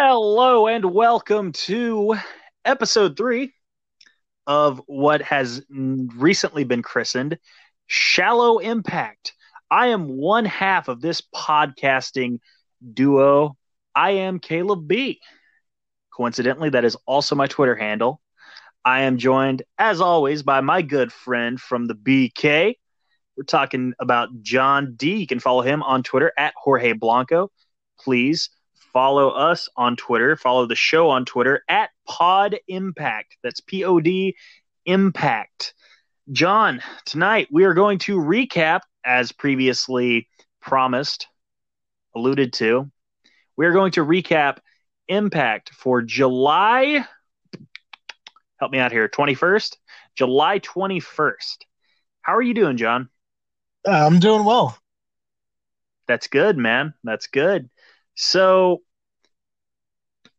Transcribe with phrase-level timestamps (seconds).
[0.00, 2.14] Hello and welcome to
[2.64, 3.52] episode three
[4.46, 7.36] of what has recently been christened
[7.88, 9.34] Shallow Impact.
[9.68, 12.38] I am one half of this podcasting
[12.94, 13.56] duo.
[13.92, 15.18] I am Caleb B.
[16.16, 18.20] Coincidentally, that is also my Twitter handle.
[18.84, 22.76] I am joined, as always, by my good friend from the BK.
[23.36, 25.16] We're talking about John D.
[25.16, 27.50] You can follow him on Twitter at Jorge Blanco.
[27.98, 28.50] Please
[28.98, 30.34] follow us on Twitter.
[30.34, 33.36] Follow the show on Twitter at Pod Impact.
[33.44, 34.34] That's P O D
[34.86, 35.72] Impact.
[36.32, 40.26] John, tonight we are going to recap, as previously
[40.60, 41.28] promised,
[42.16, 42.90] alluded to.
[43.56, 44.58] We are going to recap
[45.06, 47.06] Impact for July.
[48.58, 49.08] Help me out here.
[49.08, 49.76] 21st?
[50.16, 51.58] July 21st.
[52.22, 53.10] How are you doing, John?
[53.86, 54.76] Uh, I'm doing well.
[56.08, 56.94] That's good, man.
[57.04, 57.70] That's good.
[58.16, 58.82] So,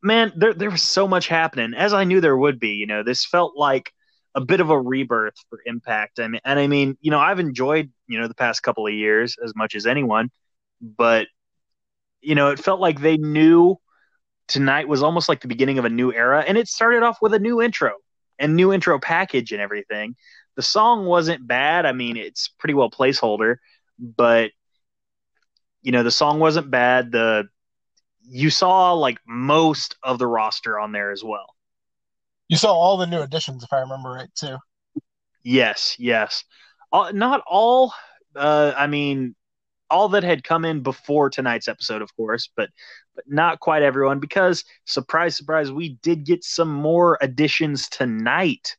[0.01, 2.69] man, there there was so much happening, as I knew there would be.
[2.69, 3.91] You know, this felt like
[4.35, 6.19] a bit of a rebirth for Impact.
[6.19, 8.93] I mean, and I mean, you know, I've enjoyed you know the past couple of
[8.93, 10.29] years as much as anyone,
[10.81, 11.27] but
[12.21, 13.77] you know, it felt like they knew
[14.47, 17.33] tonight was almost like the beginning of a new era, and it started off with
[17.33, 17.93] a new intro
[18.39, 20.15] and new intro package and everything.
[20.55, 21.85] The song wasn't bad.
[21.85, 23.57] I mean, it's pretty well placeholder,
[23.97, 24.51] but
[25.81, 27.11] you know, the song wasn't bad.
[27.11, 27.47] The
[28.29, 31.55] you saw like most of the roster on there as well.
[32.47, 34.57] You saw all the new additions, if I remember right, too.
[35.43, 36.43] Yes, yes.
[36.91, 37.93] Uh, not all.
[38.35, 39.35] Uh, I mean,
[39.89, 42.69] all that had come in before tonight's episode, of course, but
[43.15, 48.77] but not quite everyone because surprise, surprise, we did get some more additions tonight.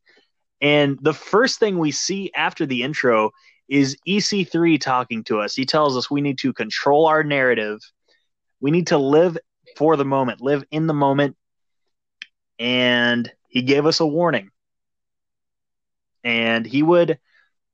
[0.60, 3.30] And the first thing we see after the intro
[3.68, 5.54] is EC3 talking to us.
[5.54, 7.80] He tells us we need to control our narrative
[8.60, 9.38] we need to live
[9.76, 11.36] for the moment, live in the moment.
[12.58, 14.50] And he gave us a warning.
[16.22, 17.18] And he would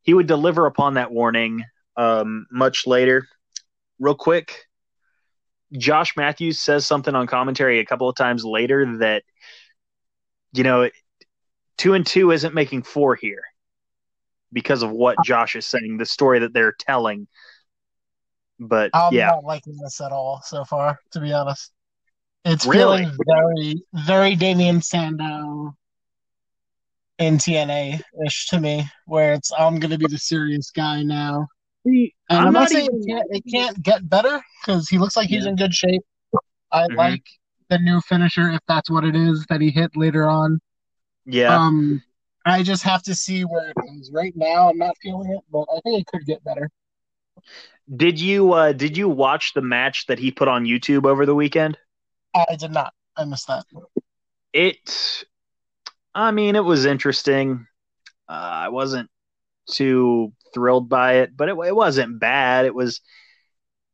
[0.02, 1.64] he would deliver upon that warning
[1.96, 3.26] um, much later.
[3.98, 4.66] Real quick,
[5.72, 9.24] Josh Matthews says something on commentary a couple of times later that
[10.52, 10.88] you know
[11.76, 13.42] two and two isn't making four here
[14.52, 17.26] because of what Josh is saying, the story that they're telling
[18.58, 19.26] but I'm yeah.
[19.26, 21.72] not liking this at all so far, to be honest.
[22.44, 23.04] It's really?
[23.04, 25.74] feeling very, very Damien Sandow
[27.18, 31.48] in TNA ish to me, where it's I'm going to be the serious guy now.
[31.84, 33.00] and I'm, I'm not, saying even...
[33.00, 35.50] it, can't, it can't get better because he looks like he's yeah.
[35.50, 36.02] in good shape.
[36.72, 36.96] I mm-hmm.
[36.96, 37.24] like
[37.68, 40.60] the new finisher if that's what it is that he hit later on.
[41.24, 41.56] Yeah.
[41.56, 42.02] Um,
[42.44, 44.10] I just have to see where it goes.
[44.12, 46.70] Right now, I'm not feeling it, but I think it could get better.
[47.94, 51.34] Did you uh, did you watch the match that he put on YouTube over the
[51.34, 51.78] weekend?
[52.34, 52.92] I did not.
[53.16, 53.64] I missed that.
[54.52, 55.24] It,
[56.14, 57.66] I mean, it was interesting.
[58.28, 59.08] Uh, I wasn't
[59.70, 62.66] too thrilled by it, but it, it wasn't bad.
[62.66, 63.00] It was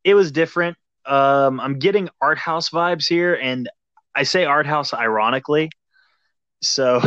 [0.03, 0.77] it was different.
[1.05, 3.69] Um, I'm getting art house vibes here, and
[4.15, 5.69] I say art house ironically.
[6.61, 7.01] So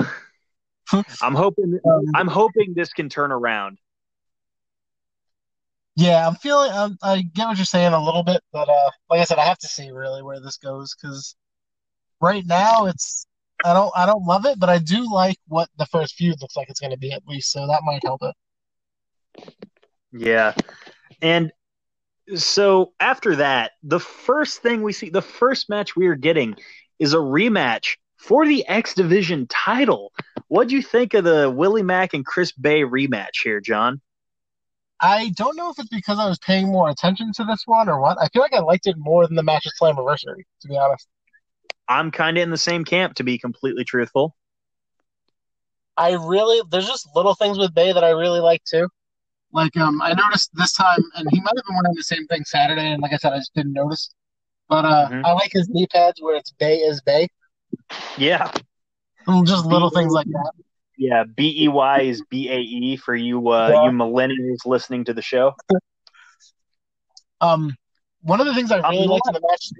[1.23, 1.79] I'm hoping
[2.15, 3.79] I'm hoping this can turn around.
[5.97, 6.71] Yeah, I'm feeling.
[6.73, 9.47] Um, I get what you're saying a little bit, but uh, like I said, I
[9.47, 11.34] have to see really where this goes because
[12.21, 13.27] right now it's.
[13.65, 13.91] I don't.
[13.97, 16.81] I don't love it, but I do like what the first feud looks like it's
[16.81, 19.55] going to be at least, so that might help it.
[20.12, 20.53] Yeah,
[21.23, 21.51] and
[22.34, 26.57] so after that, the first thing we see, the first match we are getting,
[26.99, 30.13] is a rematch for the X Division title.
[30.49, 34.03] What do you think of the Willie Mack and Chris Bey rematch here, John?
[35.01, 38.01] I don't know if it's because I was paying more attention to this one or
[38.01, 38.17] what.
[38.21, 41.07] I feel like I liked it more than the match at Slammiversary, to be honest.
[41.89, 44.34] I'm kind of in the same camp, to be completely truthful.
[45.97, 48.89] I really, there's just little things with Bey that I really like too.
[49.53, 52.45] Like, um, I noticed this time, and he might have been wearing the same thing
[52.45, 54.11] Saturday, and like I said, I just didn't notice.
[54.69, 55.25] But uh, mm-hmm.
[55.25, 57.28] I like his knee pads where it's Bey is Bae.
[58.19, 58.51] Yeah.
[59.45, 60.53] Just little things like that.
[60.97, 63.84] Yeah, B E Y is B A E for you uh, yeah.
[63.84, 65.54] you millennials listening to the show.
[67.41, 67.75] Um,
[68.22, 69.71] one of the things I really um, liked in the match.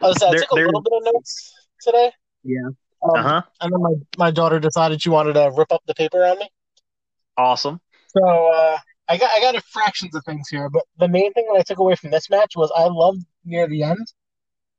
[0.00, 2.12] I, was, I took a little bit of notes today.
[2.44, 2.68] Yeah.
[3.02, 3.42] Um, uh huh.
[3.60, 6.48] And then my my daughter decided she wanted to rip up the paper on me.
[7.36, 7.80] Awesome.
[8.08, 8.78] So uh,
[9.08, 11.62] I got I got a fractions of things here, but the main thing that I
[11.62, 14.06] took away from this match was I loved near the end.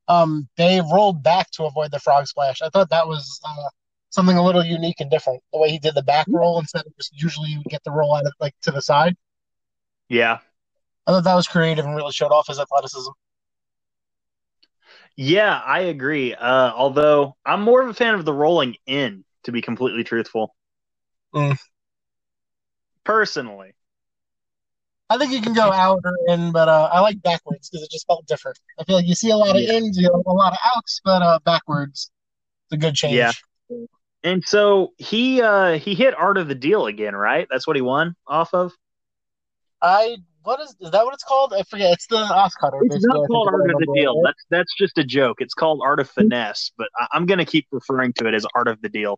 [0.07, 2.61] Um, they rolled back to avoid the frog splash.
[2.61, 3.69] I thought that was uh,
[4.09, 5.41] something a little unique and different.
[5.53, 7.91] The way he did the back roll instead of just usually you would get the
[7.91, 9.15] roll out of like to the side.
[10.09, 10.39] Yeah.
[11.05, 13.11] I thought that was creative and really showed off his athleticism.
[15.15, 16.33] Yeah, I agree.
[16.35, 20.55] Uh, although I'm more of a fan of the rolling in, to be completely truthful.
[21.33, 21.57] Mm.
[23.03, 23.73] Personally.
[25.09, 27.89] I think you can go out or in, but uh, I like backwards because it
[27.89, 28.59] just felt different.
[28.77, 29.73] I feel like you see a lot of Yeah.
[29.73, 32.11] ins, you know, a lot of outs, but uh, backwards,
[32.65, 33.15] it's a good change.
[33.15, 33.31] Yeah.
[34.27, 37.47] And so he uh he hit Art of the Deal again, right?
[37.49, 38.73] That's what he won off of.
[39.81, 41.53] I what is is that what it's called?
[41.53, 41.93] I forget.
[41.93, 42.71] It's the Oscar.
[42.81, 44.15] It's I not called Art of the Deal.
[44.15, 44.23] right?
[44.25, 45.37] That's that's just a joke.
[45.39, 48.67] It's called Art of Finesse, but I, I'm gonna keep referring to it as Art
[48.67, 49.17] of the Deal.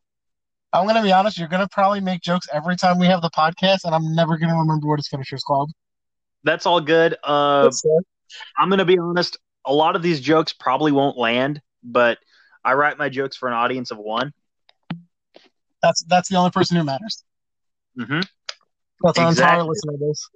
[0.73, 1.39] I'm gonna be honest.
[1.39, 4.59] You're gonna probably make jokes every time we have the podcast, and I'm never gonna
[4.59, 5.71] remember what his finisher's called.
[6.43, 7.15] That's all good.
[7.23, 7.71] Uh.
[8.59, 9.39] I'm gonna be honest.
[9.65, 12.19] A lot of these jokes probably won't land, but
[12.63, 14.33] I write my jokes for an audience of one.
[15.81, 17.23] That's that's the only person who matters.
[17.97, 18.21] hmm
[19.03, 20.29] That's our entire listener base.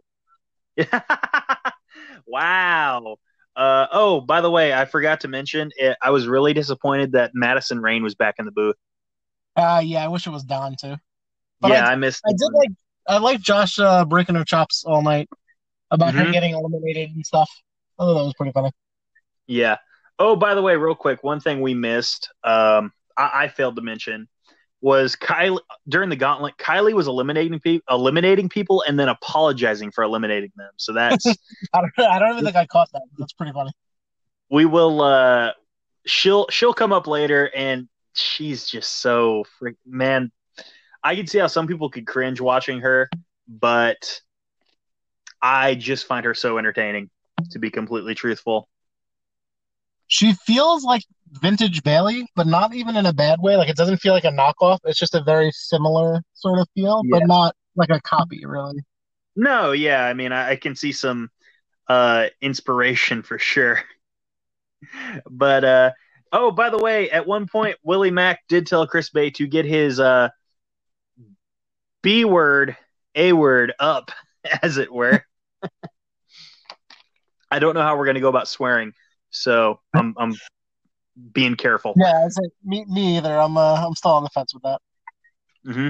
[2.27, 3.17] wow.
[3.55, 5.69] Uh, oh, by the way, I forgot to mention.
[5.77, 8.75] It, I was really disappointed that Madison Rayne was back in the booth.
[9.55, 10.95] Uh yeah, I wish it was Don too.
[11.61, 12.23] But yeah, I, I, missed.
[12.25, 12.71] I did like
[13.07, 15.29] I like Josh uh, breaking her chops all night
[15.91, 16.33] about her Mhm.
[16.33, 17.49] getting eliminated and stuff.
[17.99, 18.71] I thought that was pretty funny.
[19.45, 19.77] Yeah.
[20.17, 23.81] Oh, by the way, real quick, one thing we missed, um, I, I failed to
[23.81, 24.27] mention,
[24.83, 26.57] was Kylie during the gauntlet.
[26.57, 30.71] Kylie was eliminating people, eliminating people, and then apologizing for eliminating them.
[30.75, 31.25] So that's
[31.73, 33.01] I don't I don't even think I caught that.
[33.17, 33.71] That's pretty funny.
[34.49, 35.01] we will.
[35.01, 35.51] Uh,
[36.05, 39.77] she'll she'll come up later, and she's just so freak.
[39.85, 40.33] Man,
[41.01, 43.09] I can see how some people could cringe watching her,
[43.47, 44.19] but
[45.41, 47.09] I just find her so entertaining.
[47.51, 48.67] To be completely truthful.
[50.07, 51.03] She feels like
[51.41, 53.55] vintage Bayley, but not even in a bad way.
[53.57, 54.79] Like it doesn't feel like a knockoff.
[54.83, 57.19] It's just a very similar sort of feel, Yeah.
[57.19, 58.83] but not like a copy, really.
[59.35, 61.29] No, yeah, I mean, I, I can see some
[61.87, 63.81] uh, inspiration for sure.
[65.29, 65.91] but uh,
[66.31, 69.65] oh, by the way, at one point, Willie Mack did tell Chris Bey to get
[69.65, 70.29] his uh,
[72.03, 72.77] B word,
[73.15, 74.11] A word up,
[74.61, 75.25] as it were.
[77.49, 78.93] I don't know how we're going to go about swearing,
[79.33, 80.33] so I'm I'm
[81.33, 81.93] being careful.
[81.97, 83.37] Yeah, like, me, me either.
[83.37, 84.79] I'm uh, I'm still on the fence with that.
[85.65, 85.89] hmm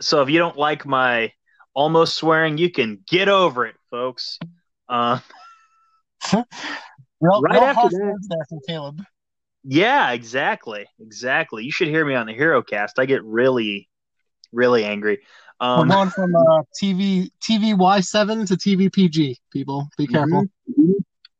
[0.00, 1.32] So if you don't like my
[1.74, 4.38] almost swearing, you can get over it, folks.
[4.88, 5.18] Uh,
[6.32, 6.44] Real,
[7.40, 9.02] Right real after that- there from Caleb.
[9.64, 11.64] Yeah, exactly, exactly.
[11.64, 12.98] You should hear me on the Hero Cast.
[12.98, 13.88] I get really,
[14.50, 15.20] really angry.
[15.60, 19.36] We're Um, going from uh, TV TVY seven to TVPG.
[19.52, 20.44] People, be careful.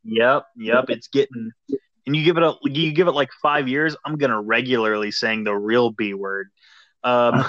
[0.05, 0.87] Yep, yep.
[0.89, 1.53] It's getting,
[2.07, 3.97] and you give it a, you give it like five years.
[4.05, 6.51] I'm gonna regularly saying the real B word,
[7.05, 7.45] um,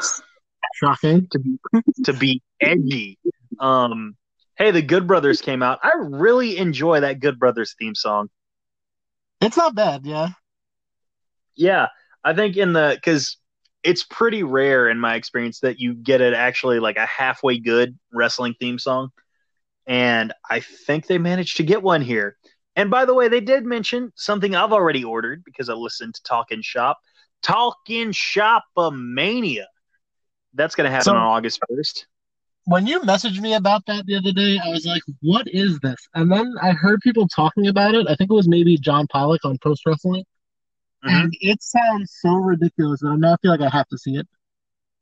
[0.75, 1.27] shocking.
[1.31, 1.57] to be
[2.05, 3.19] to be edgy.
[3.59, 4.15] Um,
[4.57, 5.79] hey, the Good Brothers came out.
[5.83, 8.29] I really enjoy that Good Brothers theme song.
[9.41, 10.05] It's not bad.
[10.05, 10.29] Yeah.
[11.55, 11.89] Yeah,
[12.23, 13.37] I think in the because
[13.83, 17.97] it's pretty rare in my experience that you get it actually like a halfway good
[18.13, 19.09] wrestling theme song,
[19.87, 22.37] and I think they managed to get one here.
[22.75, 26.23] And by the way, they did mention something I've already ordered because I listened to
[26.23, 26.97] Talkin' Shop,
[27.43, 29.67] Talkin' Shop Mania.
[30.53, 32.07] That's going to happen So- on August first.
[32.65, 35.97] when you messaged me about that the other day, I was like, "What is this?"
[36.13, 38.07] And then I heard people talking about it.
[38.07, 40.23] I think it was maybe John Pollock on Post Wrestling,
[41.03, 41.11] Mhm.
[41.23, 44.27] and it sounds so ridiculous that I now feel like I have to see it.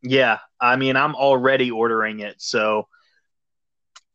[0.02, 2.88] Yeah, I mean, I'm already ordering it, so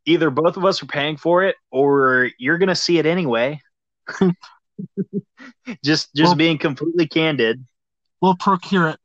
[0.07, 3.61] either both of us are paying for it, or you're gonna see it anyway.
[5.85, 7.65] just, just Well- being completely candid.
[8.23, 9.01] We'll procure it.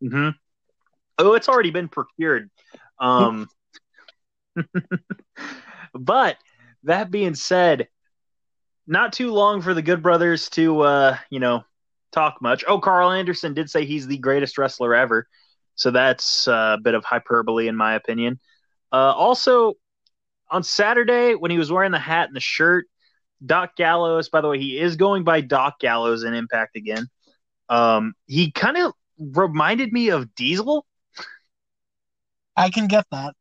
[0.00, 0.28] hmm
[1.18, 2.50] Oh, it's already been procured.
[2.98, 3.48] Um,
[5.94, 6.36] but
[6.84, 7.88] that being said,
[8.86, 11.64] not too long for the Good Brothers to, uh, you know,
[12.12, 12.64] talk much.
[12.66, 15.26] Oh, Karl Anderson did say he's the greatest wrestler ever,
[15.74, 18.40] so that's uh, a bit of hyperbole in my opinion.
[18.92, 19.74] Uh, also,
[20.50, 22.86] on Saturday when he was wearing the hat and the shirt,
[23.44, 24.28] Doc Gallows.
[24.28, 27.06] By the way, he is going by Doc Gallows in Impact again.
[27.68, 30.86] Um, he kind of reminded me of Diesel,
[32.56, 33.34] I can get that.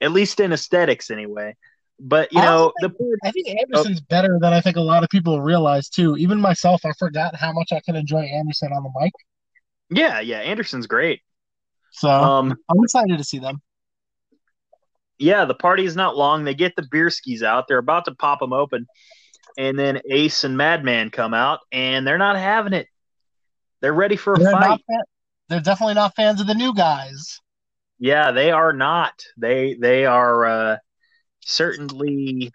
[0.00, 1.56] at least in aesthetics, anyway.
[2.00, 5.02] But you I know, also the I think Anderson's better than I think a lot
[5.02, 6.16] of people realize too.
[6.16, 9.12] Even myself, I forgot how much I can enjoy Anderson on the mic.
[9.90, 11.20] yeah, yeah, Anderson's great.
[11.90, 13.60] So Um, I'm excited to see them.
[15.18, 16.44] Yeah, the party is not long.
[16.44, 17.66] They get the beer skis out.
[17.68, 18.86] They're about to pop them open,
[19.56, 22.86] and then Ace and Madman come out, and they're not having it.
[23.80, 24.80] They're ready for a They're fight.
[24.88, 25.04] not.
[25.48, 27.40] They're definitely not fans of the new guys.
[27.98, 29.24] Yeah, they are not.
[29.36, 30.76] They they are uh,
[31.40, 32.52] certainly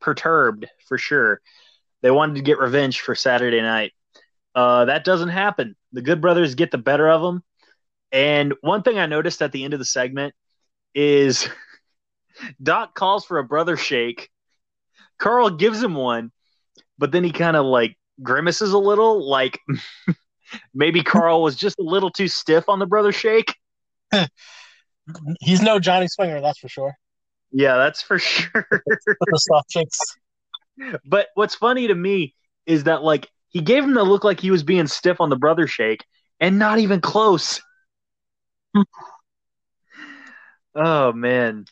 [0.00, 1.40] perturbed for sure.
[2.02, 3.92] They wanted to get revenge for Saturday night.
[4.54, 5.76] Uh, that doesn't happen.
[5.92, 7.42] The Good Brothers get the better of them.
[8.12, 10.34] And one thing I noticed at the end of the segment
[10.94, 11.48] is
[12.62, 14.28] Doc calls for a brother shake.
[15.18, 16.32] Karl gives him one,
[16.98, 19.58] but then he kind of like grimaces a little, like
[20.74, 23.54] maybe Karl was just a little too stiff on the brother shake.
[25.40, 26.94] He's no Johnny Swinger, that's for sure.
[27.52, 28.66] Yeah, that's for sure.
[28.70, 29.98] the soft shakes.
[31.04, 32.34] But what's funny to me
[32.66, 35.36] is that like he gave him the look like he was being stiff on the
[35.36, 36.04] brother shake,
[36.38, 37.60] and not even close.
[40.74, 41.66] oh man,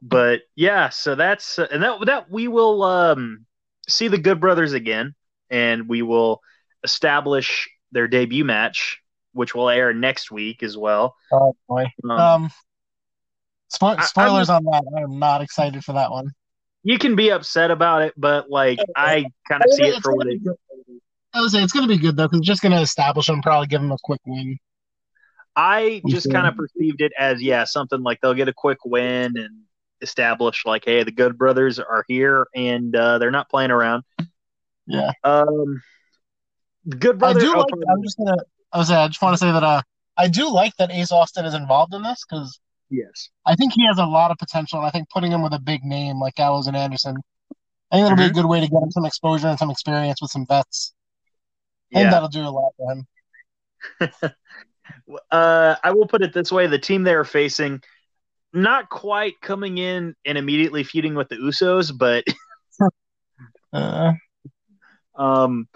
[0.00, 3.46] but yeah, so that's uh, and that that we will um,
[3.88, 5.14] see the Good Brothers again,
[5.50, 6.40] and we will
[6.84, 9.00] establish their debut match,
[9.32, 11.16] which will air next week as well.
[11.32, 11.86] Oh boy.
[12.04, 12.50] Um, um
[13.72, 14.84] spo- spoilers I, on that.
[14.96, 16.30] I am not excited for that one.
[16.84, 20.28] You can be upset about it, but like I kind of see it for what
[20.28, 20.40] it.
[21.34, 23.26] I would say it's going to be good though, because it's just going to establish
[23.26, 24.58] them, probably give them a quick win.
[25.54, 29.36] I just kind of perceived it as yeah, something like they'll get a quick win
[29.36, 29.64] and
[30.00, 34.04] establish like, hey, the Good Brothers are here and uh, they're not playing around.
[34.86, 35.10] Yeah.
[35.24, 35.82] Um,
[36.88, 37.42] Good Brothers.
[37.42, 37.72] I do like.
[37.90, 38.36] I'm just gonna.
[38.72, 38.90] I was.
[38.90, 39.62] I just want to say that.
[39.62, 39.82] Uh,
[40.16, 42.58] I do like that Ace Austin is involved in this because.
[42.90, 43.28] Yes.
[43.44, 44.78] I think he has a lot of potential.
[44.78, 47.16] and I think putting him with a big name like Gallows and Anderson,
[47.92, 48.16] I think it'll mm-hmm.
[48.16, 48.34] be a mm-hmm.
[48.34, 50.94] good way to get him some exposure and some experience with some vets.
[51.94, 52.02] I yeah.
[52.04, 54.32] think that'll do a lot for him.
[55.30, 57.82] uh, I will put it this way: the team they are facing,
[58.52, 62.24] not quite coming in and immediately feuding with the Usos, but
[63.72, 64.12] uh,
[65.14, 65.68] um,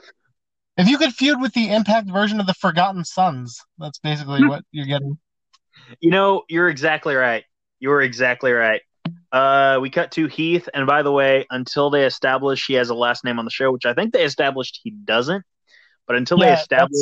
[0.77, 4.65] if you could feud with the Impact version of the Forgotten Sons, that's basically what
[4.73, 5.19] you're getting.
[6.01, 7.45] You know, you're exactly right.
[7.79, 8.81] You're exactly right.
[9.31, 12.95] Uh, we cut to Heath, and by the way, until they establish he has a
[12.95, 15.45] last name on the show, which I think they established he doesn't,
[16.07, 17.01] but until yeah, they establish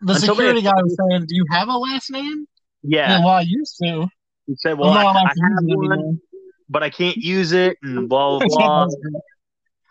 [0.00, 2.46] the security guy was saying, "Do you have a last name?"
[2.82, 3.20] Yeah.
[3.20, 4.08] well, I used to.
[4.46, 6.20] He said, "Well, I, I, have one,
[6.68, 8.86] but I can't use it," and blah blah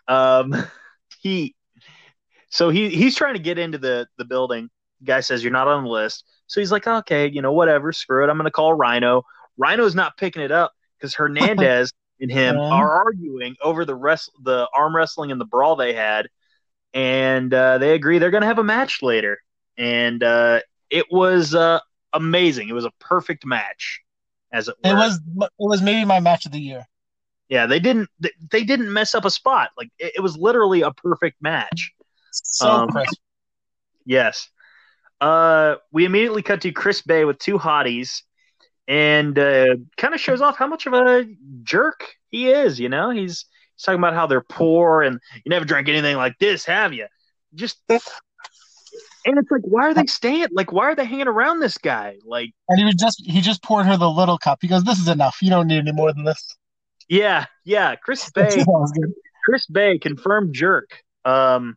[0.08, 0.38] blah.
[0.40, 0.66] um,
[1.20, 1.54] he,
[2.48, 4.68] so he he's trying to get into the the building.
[5.00, 7.92] The guy says, "You're not on the list," so he's like, "Okay, you know, whatever,
[7.92, 8.30] screw it.
[8.30, 9.24] I'm going to call Rhino."
[9.58, 12.62] Rhino's not picking it up because Hernandez and him yeah.
[12.62, 16.28] are arguing over the rest, the arm wrestling and the brawl they had,
[16.94, 19.38] and uh, they agree they're going to have a match later
[19.76, 21.80] and uh, it was uh,
[22.12, 22.68] amazing.
[22.68, 24.02] It was a perfect match,
[24.52, 25.20] as it, it was.
[25.36, 26.86] It was maybe my match of the year.
[27.48, 28.08] Yeah, they didn't.
[28.50, 29.70] They didn't mess up a spot.
[29.76, 31.92] Like it, it was literally a perfect match.
[32.30, 33.20] So um, crisp.
[34.04, 34.48] Yes.
[35.20, 38.22] Uh, we immediately cut to Chris Bey with two hotties,
[38.88, 41.26] and uh, kind of shows off how much of a
[41.62, 42.80] jerk he is.
[42.80, 46.38] You know, he's he's talking about how they're poor and you never drank anything like
[46.38, 47.06] this, have you?
[47.54, 47.78] Just
[49.24, 50.48] and it's like, why are they staying?
[50.52, 52.16] Like, why are they hanging around this guy?
[52.24, 54.58] Like, and he was just he just poured her the little cup.
[54.62, 55.38] He goes, "This is enough.
[55.40, 56.56] You don't need any more than this."
[57.08, 57.96] Yeah, yeah.
[57.96, 58.64] Chris Bey,
[59.44, 60.90] Chris Bey, confirmed jerk.
[61.24, 61.76] Um,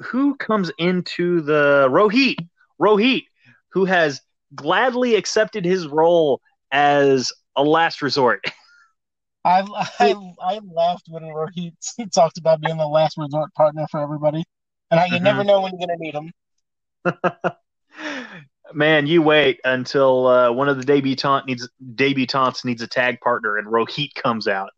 [0.00, 2.36] who comes into the Rohit?
[2.80, 3.24] Rohit,
[3.70, 4.20] who has
[4.54, 8.44] gladly accepted his role as a last resort.
[9.44, 9.64] I
[9.98, 11.74] I, I laughed when Rohit
[12.14, 14.44] talked about being the last resort partner for everybody,
[14.90, 15.24] and how you mm-hmm.
[15.24, 16.32] never know when you're gonna need him.
[18.74, 23.58] Man, you wait until uh, one of the debutante needs debutantes needs a tag partner
[23.58, 24.70] and Rohit comes out.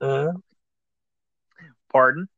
[0.00, 0.32] Uh,
[1.90, 2.28] Pardon?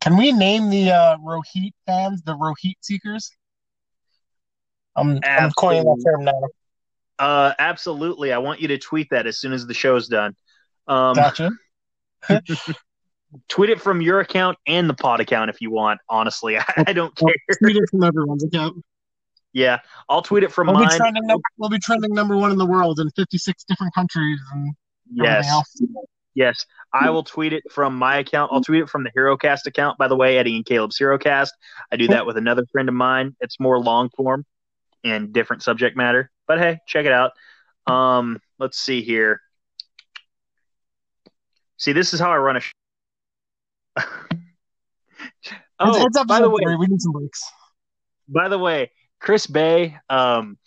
[0.00, 3.32] Can we name the uh, Rohit fans the Rohit Seekers?
[4.94, 6.42] I'm, I'm coining that term now.
[7.18, 8.32] Uh, absolutely.
[8.32, 10.36] I want you to tweet that as soon as the show's done.
[10.86, 11.50] Um, gotcha.
[13.48, 16.00] tweet it from your account and the pod account if you want.
[16.08, 17.34] Honestly, I, I don't care.
[17.62, 18.84] tweet it from everyone's account.
[19.52, 19.78] Yeah,
[20.08, 20.88] I'll tweet it from we'll mine.
[20.88, 21.22] Be trending,
[21.56, 24.74] we'll be trending number one in the world in 56 different countries and
[25.10, 25.46] yes,
[26.34, 26.66] yes.
[26.92, 28.52] I will tweet it from my account.
[28.52, 29.96] I'll tweet it from the HeroCast account.
[29.98, 31.50] By the way, Eddie and Caleb's HeroCast.
[31.90, 33.34] I do that with another friend of mine.
[33.40, 34.44] It's more long form
[35.04, 36.30] and different subject matter.
[36.46, 37.32] But hey, check it out.
[37.86, 39.40] Um, let's see here.
[41.78, 42.60] See, this is how I run a.
[42.60, 42.72] Sh-
[45.78, 47.42] oh, it's, it's by the way, we need some breaks.
[48.28, 50.58] By the way, Chris Bey, um,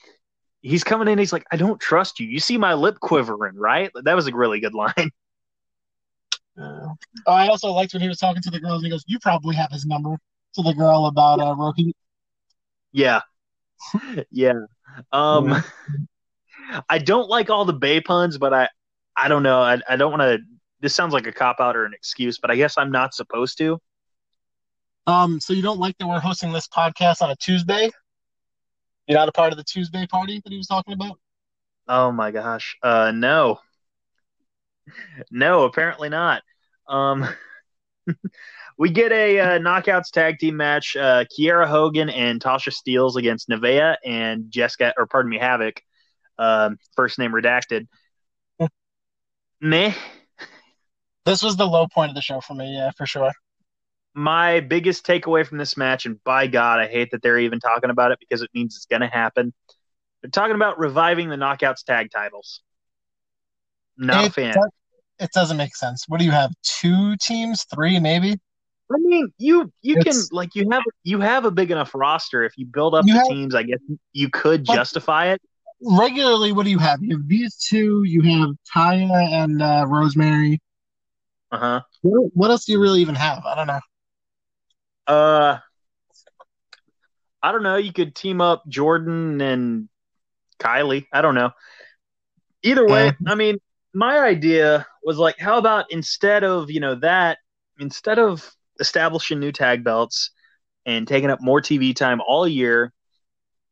[0.61, 1.17] he's coming in.
[1.19, 2.27] He's like, "I don't trust you.
[2.27, 5.11] You see my lip quivering, right?" That was a really good line.
[6.59, 6.89] Uh,
[7.27, 8.83] oh, I also liked when he was talking to the girls.
[8.83, 10.17] He goes, "You probably have his number."
[10.55, 11.93] To the girl about uh, Rohit.
[12.91, 13.21] Yeah,
[14.31, 14.53] yeah.
[15.11, 15.63] Um.
[16.89, 18.69] I don't like all the Bey puns, but I,
[19.15, 19.59] I don't know.
[19.59, 20.39] I, I don't want to
[20.81, 23.57] this sounds like a cop out or an excuse, but I guess I'm not supposed
[23.59, 23.79] to.
[25.07, 27.89] Um, so you don't like that we're hosting this podcast on a Tuesday?
[29.07, 31.19] You're not a part of the Tuesday party that he was talking about?
[31.87, 32.77] Oh my gosh.
[32.83, 33.59] Uh no.
[35.31, 36.43] No, apparently not.
[36.87, 37.27] Um
[38.77, 40.95] we get a uh, knockouts tag team match.
[40.95, 45.79] Uh Kiera Hogan and Tasha Steelz against Nevaeh and Jessica or pardon me, Havok.
[46.37, 47.87] Um, first name redacted.
[49.61, 49.93] Meh.
[51.29, 53.31] This was the low point of the show for me, yeah, for sure
[54.13, 57.89] my biggest takeaway from this match, and by God, I hate that they're even talking
[57.89, 59.53] about it because it means it's going to happen.
[60.21, 62.61] They're talking about reviving the Knockouts tag titles.
[63.97, 64.53] Not it a fan.
[64.53, 64.69] Does,
[65.19, 66.05] it doesn't make sense.
[66.07, 66.51] What do you have?
[66.63, 67.65] Two teams?
[67.73, 68.37] Three, maybe?
[68.91, 72.43] I mean, you you it's, can like you have you have a big enough roster.
[72.43, 73.79] If you build up the have, teams, I guess
[74.13, 75.41] you could justify it.
[75.81, 77.01] Regularly, what do you have?
[77.01, 78.03] You have these two.
[78.03, 80.59] You have Taya and uh, Rosemary.
[81.51, 81.81] Uh huh.
[82.01, 83.43] What, what else do you really even have?
[83.45, 83.79] I don't know.
[85.07, 85.57] Uh,
[87.41, 87.77] I don't know.
[87.77, 89.89] You could team up Jordan and
[90.59, 91.07] Kylie.
[91.11, 91.51] I don't know.
[92.61, 93.57] Either way, I mean,
[93.93, 97.39] my idea was like, how about instead of you know that,
[97.79, 100.31] instead of establishing new tag belts
[100.85, 102.93] and taking up more TV time all year,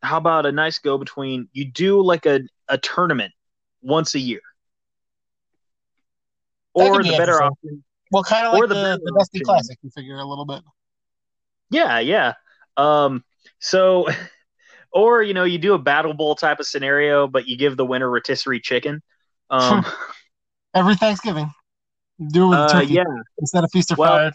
[0.01, 1.49] how about a nice go between?
[1.51, 3.33] You do like a a tournament
[3.81, 4.41] once a year,
[6.77, 7.83] or the better option.
[8.11, 9.77] Well, kind of like the, the Dusty Classic.
[9.81, 10.61] You figure a little bit.
[11.69, 12.33] Yeah, yeah.
[12.77, 13.23] Um,
[13.59, 14.07] so,
[14.91, 17.85] or you know, you do a battle bowl type of scenario, but you give the
[17.85, 19.01] winner rotisserie chicken.
[19.49, 19.85] Um,
[20.73, 21.51] Every Thanksgiving,
[22.31, 23.03] do it with uh, turkey yeah.
[23.39, 24.33] instead of feast or well, five.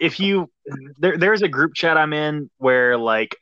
[0.00, 0.50] If you
[0.98, 3.36] there, there's a group chat I'm in where like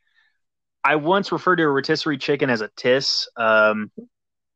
[0.83, 3.27] I once referred to a rotisserie chicken as a tiss.
[3.37, 3.91] Um,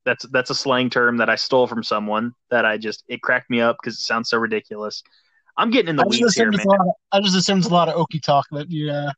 [0.09, 3.49] that's that's a slang term that I stole from someone that I just it cracked
[3.49, 5.03] me up because it sounds so ridiculous.
[5.55, 6.65] I'm getting in the weeds here, man.
[6.67, 9.11] Of, I just assumed a lot of Okie talk that you uh,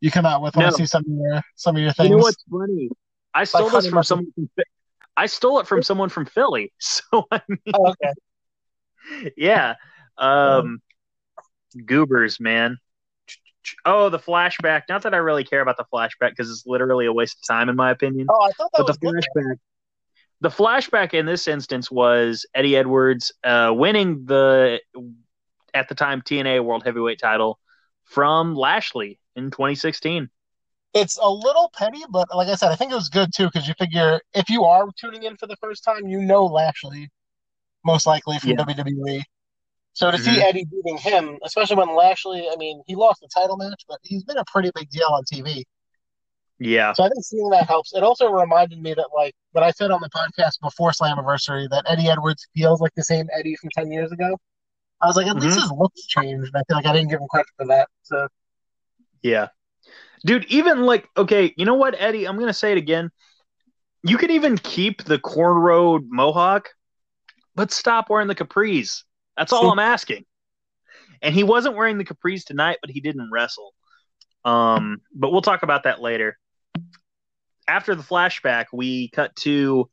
[0.00, 0.68] you come out with when no.
[0.68, 2.08] I see some of your some of your things.
[2.08, 2.88] You know what's funny?
[3.34, 4.32] I stole like this from someone.
[4.34, 4.48] From,
[5.16, 6.72] I stole it from someone from Philly.
[6.80, 9.32] So I mean, oh, okay.
[9.36, 9.74] yeah,
[10.18, 10.80] um,
[11.84, 12.78] goobers, man.
[13.84, 14.82] Oh, the flashback.
[14.88, 17.68] Not that I really care about the flashback because it's literally a waste of time,
[17.68, 18.28] in my opinion.
[18.30, 19.56] Oh, I thought that but was the flashback.
[20.42, 24.80] The flashback in this instance was Eddie Edwards uh, winning the
[25.72, 27.60] at the time TNA World Heavyweight title
[28.02, 30.28] from Lashley in 2016.
[30.94, 33.68] It's a little petty, but like I said, I think it was good too because
[33.68, 37.08] you figure if you are tuning in for the first time, you know Lashley
[37.84, 38.56] most likely from yeah.
[38.56, 39.22] WWE.
[39.92, 40.34] So to mm-hmm.
[40.34, 43.98] see Eddie beating him, especially when Lashley, I mean, he lost the title match, but
[44.02, 45.62] he's been a pretty big deal on TV.
[46.62, 46.92] Yeah.
[46.92, 47.92] So I think seeing that helps.
[47.94, 51.84] It also reminded me that, like, what I said on the podcast before Slammiversary, that
[51.86, 54.38] Eddie Edwards feels like the same Eddie from 10 years ago.
[55.00, 55.46] I was like, at mm-hmm.
[55.46, 56.52] least his looks changed.
[56.54, 57.88] I feel like I didn't give him credit for that.
[58.02, 58.28] So,
[59.22, 59.48] yeah,
[60.24, 60.44] dude.
[60.46, 62.26] Even like, okay, you know what, Eddie?
[62.26, 63.10] I'm gonna say it again.
[64.04, 66.70] You could even keep the cornrow mohawk,
[67.56, 69.02] but stop wearing the capris.
[69.36, 70.24] That's all I'm asking.
[71.20, 73.74] And he wasn't wearing the capris tonight, but he didn't wrestle.
[74.44, 76.38] Um, but we'll talk about that later.
[77.68, 79.88] After the flashback, we cut to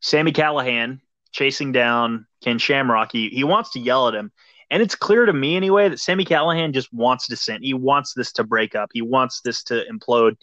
[0.00, 1.00] Sami Callihan
[1.32, 3.10] chasing down Ken Shamrock.
[3.12, 4.30] He, he wants to yell at him.
[4.70, 7.62] And it's clear to me anyway that Sami Callihan just wants dissent.
[7.62, 8.90] He wants this to break up.
[8.92, 10.36] He wants this to implode.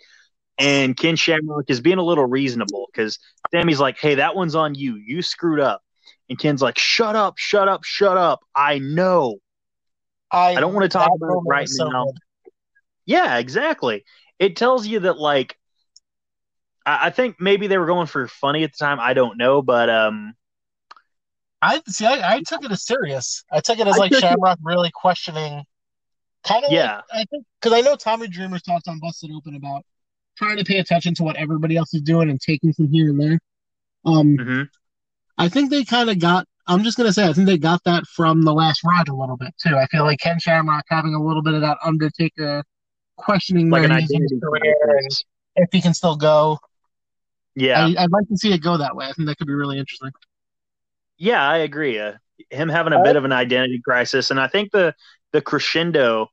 [0.58, 3.18] And Ken Shamrock is being a little reasonable because
[3.52, 4.96] Sami's like, hey, that one's on you.
[4.96, 5.82] You screwed up.
[6.30, 8.42] And Ken's like, shut up, shut up, shut up.
[8.56, 9.38] I know.
[10.32, 12.06] I, I don't want to talk about it right now.
[13.06, 14.06] yeah, exactly.
[14.40, 15.58] It tells you that, like,
[16.86, 19.00] I, I think maybe they were going for funny at the time.
[19.00, 19.62] I don't know.
[19.62, 20.34] But um,
[21.62, 22.06] I see.
[22.06, 23.44] I, I took it as serious.
[23.52, 25.64] I took it as like Shamrock it, really questioning,
[26.46, 26.72] kind of.
[26.72, 26.96] Yeah.
[26.96, 29.84] Like, I think because I know Tommy Dreamer's talked on Busted Open about
[30.38, 33.20] trying to pay attention to what everybody else is doing and taking from here and
[33.20, 33.40] there.
[34.06, 34.64] Um, mm-hmm.
[35.38, 36.48] I think they kind of got.
[36.68, 39.38] I'm just gonna say, I think they got that from the last ride a little
[39.38, 39.76] bit too.
[39.76, 42.64] I feel like Ken Shamrock having a little bit of that Undertaker
[43.18, 45.10] questioning like where he's in his career and
[45.56, 46.60] if he can still go.
[47.56, 49.06] Yeah, I, I'd like to see it go that way.
[49.06, 50.12] I think that could be really interesting.
[51.18, 52.00] Yeah, I agree.
[52.00, 52.14] Uh,
[52.50, 54.96] him having a bit of an identity crisis, and I think the
[55.34, 56.28] the crescendo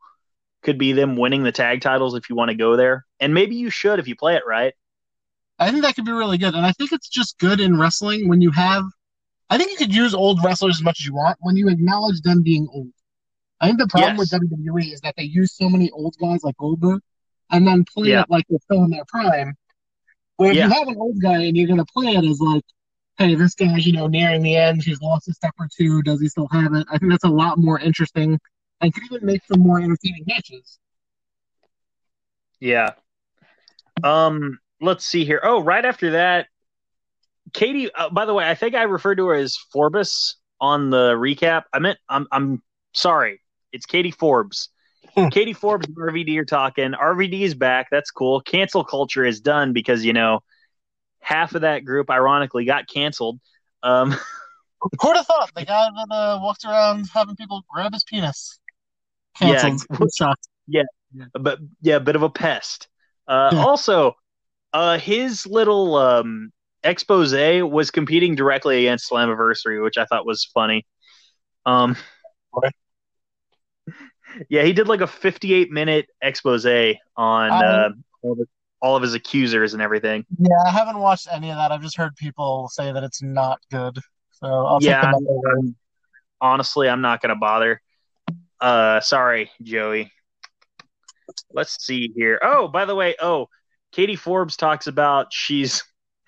[0.63, 3.57] could be them winning the tag titles if you want to go there, and maybe
[3.57, 4.75] you should if you play it right.
[5.59, 8.29] I think that could be really good, and I think it's just good in wrestling
[8.29, 8.85] when you have.
[9.51, 12.21] I think you could use old wrestlers as much as you want when you acknowledge
[12.21, 12.93] them being old.
[13.61, 14.33] I think the problem yes.
[14.33, 17.01] with WWE is that they use so many old guys like Goldberg,
[17.51, 18.23] and then play yeah.
[18.23, 19.55] it like they're still in their prime.
[20.39, 20.67] Where if yeah.
[20.67, 22.65] you have an old guy and you're going to play it as like
[23.19, 24.83] hey, this guy's, you know, nearing the end.
[24.83, 26.03] He's lost a step or two.
[26.03, 26.87] Does he still have it?
[26.91, 28.39] I think that's a lot more interesting
[28.81, 30.79] and could even make some more entertaining matches.
[32.61, 32.93] Yeah.
[34.05, 35.41] Um, let's see here.
[35.43, 36.47] Oh, right after that,
[37.53, 37.93] Katie.
[37.93, 41.65] Uh, by the way, I think I referred to her as Forbes on the recap.
[41.73, 42.63] I meant I'm I'm
[42.95, 43.41] sorry.
[43.73, 44.71] It's Katie Forbes.
[45.31, 46.93] Katie Forbes and RVD are talking.
[46.93, 47.89] RVD is back.
[47.91, 48.41] That's cool.
[48.41, 50.41] Cancel culture is done because you know
[51.21, 53.41] half of that group, ironically, got canceled.
[53.83, 54.13] Um,
[55.01, 58.61] Who'd have thought the guy that uh, walked around having people grab his penis?
[59.37, 59.81] Canceled.
[60.67, 60.83] Yeah,
[61.15, 62.89] yeah, but yeah, a bit of a pest.
[63.27, 63.65] Uh, yeah.
[63.65, 64.15] Also,
[64.73, 66.53] uh, his little um,
[66.85, 70.87] expose was competing directly against Slammiversary, which I thought was funny.
[71.67, 71.97] Um,
[74.49, 77.91] yeah, he did like a 58 minute expose on uh,
[78.23, 78.47] all, the,
[78.81, 80.25] all, of his accusers and everything.
[80.39, 81.73] Yeah, I haven't watched any of that.
[81.73, 83.99] I've just heard people say that it's not good.
[84.33, 85.13] So I'll yeah,
[86.41, 87.81] honestly, I'm not gonna bother.
[88.61, 90.13] Uh, sorry, Joey.
[91.53, 92.39] Let's see here.
[92.43, 93.49] Oh, by the way, oh,
[93.93, 95.83] Katie Forbes talks about she's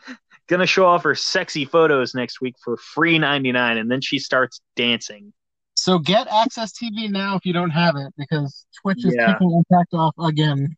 [0.49, 4.61] gonna show off her sexy photos next week for free 99 and then she starts
[4.75, 5.33] dancing
[5.75, 9.33] so get AXS TV now if you don't have it because twitch is yeah.
[9.33, 10.77] kicking impact off again.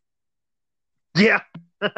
[1.15, 1.41] Yeah.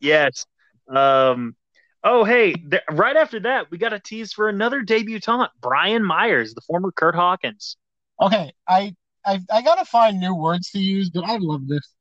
[0.00, 0.46] Yes.
[0.88, 1.54] Um
[2.02, 6.54] oh hey th- right after that we got a tease for another debutant, brian myers
[6.54, 7.76] the former kurt hawkins.
[8.20, 8.94] Okay i
[9.26, 11.92] i, I gotta find new words to use but i love this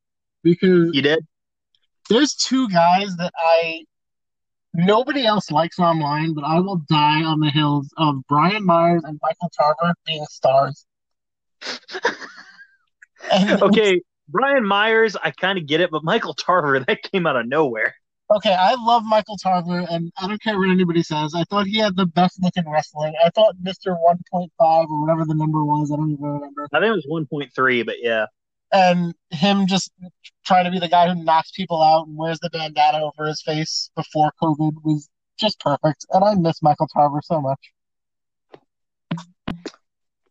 [0.42, 1.26] because you did?
[2.10, 3.84] there's two guys that I
[4.74, 9.20] nobody else likes online, but I will die on the hills of Brian Myers and
[9.22, 10.86] Michael Tarver being stars.
[13.62, 17.48] okay, Brian Myers, I kind of get it, but Michael Tarver, that came out of
[17.48, 17.96] nowhere.
[18.32, 21.36] Okay, I love Michael Tarver, and I don't care what anybody says.
[21.36, 23.14] I thought he had the best look in wrestling.
[23.24, 23.56] I thought
[24.32, 25.92] Point Five or whatever the number was.
[25.92, 26.68] I don't even remember.
[26.74, 28.26] I think it was one point three, but yeah
[28.74, 29.92] and him just
[30.44, 33.42] trying to be the guy who knocks people out and wears the bandana over his
[33.42, 35.08] face before COVID was
[35.40, 36.06] just perfect.
[36.10, 37.72] And I miss Michael Tarver so much.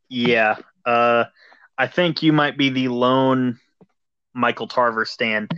[0.09, 0.57] Yeah.
[0.85, 1.25] Uh,
[1.79, 3.59] I think you might be the lone
[4.35, 5.49] Michael Tarver stan.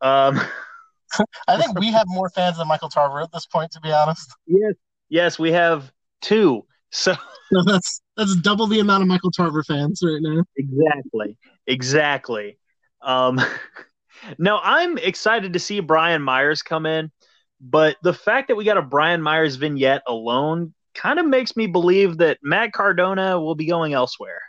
[0.00, 0.40] Um,
[1.48, 4.28] I think we have more fans than Michael Tarver at this point, to be honest.
[4.46, 4.74] Yes,
[5.08, 6.66] yes, we have two.
[6.90, 7.14] So
[7.52, 10.44] no, that's that's double the amount of Michael Tarver fans right now.
[10.56, 11.38] Exactly.
[11.66, 12.58] Exactly.
[13.02, 13.40] Um
[14.38, 17.10] now I'm excited to see Brian Myers come in,
[17.60, 21.66] but the fact that we got a Brian Myers vignette alone kind of makes me
[21.66, 24.40] believe that Matt Cardona will be going elsewhere.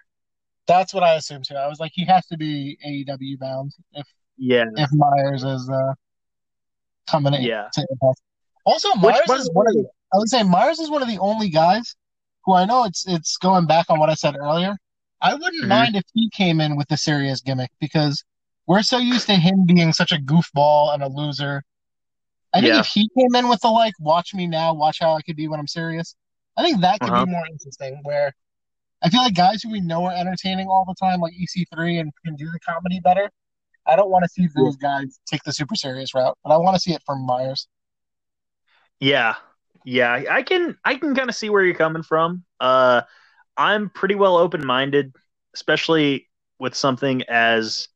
[0.66, 1.56] That's what I assumed too.
[1.56, 5.94] I was like, he has to be AEW bound if yeah if Myers is uh
[7.10, 7.42] coming in.
[7.42, 7.70] Yeah.
[8.66, 11.18] Also, Myers Which, is one of the, I would say Myers is one of the
[11.20, 11.96] only guys
[12.48, 14.76] who I know it's it's going back on what I said earlier.
[15.22, 15.70] I wouldn't mm-hmm.
[15.70, 18.24] mind if he came in with a serious gimmick because
[18.66, 21.64] we're so used to him being such a goofball and a loser.
[22.54, 22.80] I think yeah.
[22.80, 25.48] if he came in with the like, watch me now, watch how I could be
[25.48, 26.16] when I'm serious.
[26.56, 27.26] I think that could uh-huh.
[27.26, 28.00] be more interesting.
[28.04, 28.34] Where
[29.04, 32.12] I feel like guys who we know are entertaining all the time, like EC3, and
[32.26, 33.30] can do the comedy better.
[33.86, 36.76] I don't want to see those guys take the super serious route, but I want
[36.76, 37.68] to see it from Myers.
[39.00, 39.36] Yeah,
[39.88, 42.44] yeah, I can I can kind of see where you're coming from.
[42.60, 43.04] Uh,
[43.56, 45.16] I'm pretty well open minded,
[45.56, 46.28] especially
[46.60, 47.88] with something as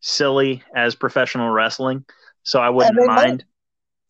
[0.00, 2.04] silly as professional wrestling.
[2.42, 3.30] So I wouldn't mind.
[3.30, 3.44] Might,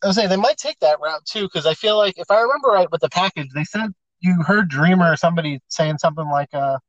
[0.03, 2.41] I was saying they might take that route too, because I feel like if I
[2.41, 6.53] remember right with the package, they said you heard Dreamer or somebody saying something like,
[6.53, 6.79] "Uh,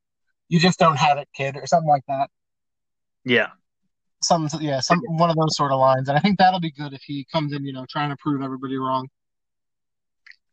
[0.49, 2.29] you just don't have it, kid," or something like that.
[3.23, 3.51] Yeah.
[4.21, 6.91] Some yeah, some one of those sort of lines, and I think that'll be good
[6.91, 9.07] if he comes in, you know, trying to prove everybody wrong.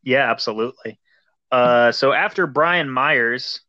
[0.09, 0.99] Yeah, absolutely.
[1.53, 3.61] Uh, so after Brian Myers,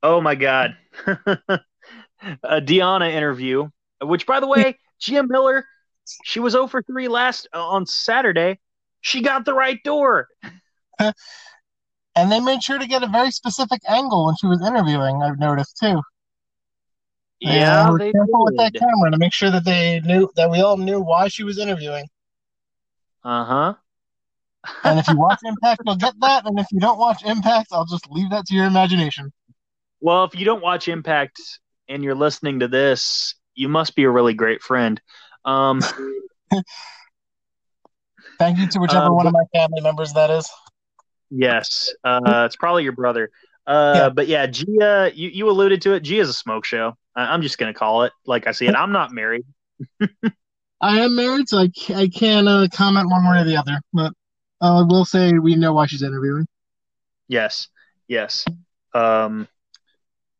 [0.00, 0.76] oh my God,
[1.08, 3.68] a Deonna interview,
[4.00, 5.64] which by the way, Gia Miller,
[6.22, 8.60] she was over 3 last uh, on Saturday.
[9.00, 10.28] She got the right door.
[11.00, 15.40] and they made sure to get a very specific angle when she was interviewing, I've
[15.40, 16.00] noticed too.
[17.40, 20.60] Yeah, they, they careful with that camera to make sure that they knew that we
[20.60, 22.06] all knew why she was interviewing.
[23.24, 23.74] Uh huh
[24.84, 26.46] and if you watch Impact, you'll get that.
[26.46, 29.32] And if you don't watch Impact, I'll just leave that to your imagination.
[30.00, 31.40] Well, if you don't watch Impact
[31.88, 35.00] and you're listening to this, you must be a really great friend.
[35.44, 35.80] Um,
[38.38, 40.50] Thank you to whichever um, one of my family members that is.
[41.30, 43.30] Yes, uh, it's probably your brother.
[43.66, 44.08] Uh, yeah.
[44.10, 46.00] But yeah, Gia, you, you alluded to it.
[46.00, 46.96] Gia's a smoke show.
[47.16, 48.74] I, I'm just going to call it like I see it.
[48.74, 49.44] I'm not married.
[50.80, 53.80] I am married, so I, I can't uh, comment one way or the other.
[53.92, 54.12] But
[54.64, 56.46] I will say we know why she's interviewing.
[57.28, 57.68] Yes,
[58.08, 58.44] yes.
[58.94, 59.48] Um,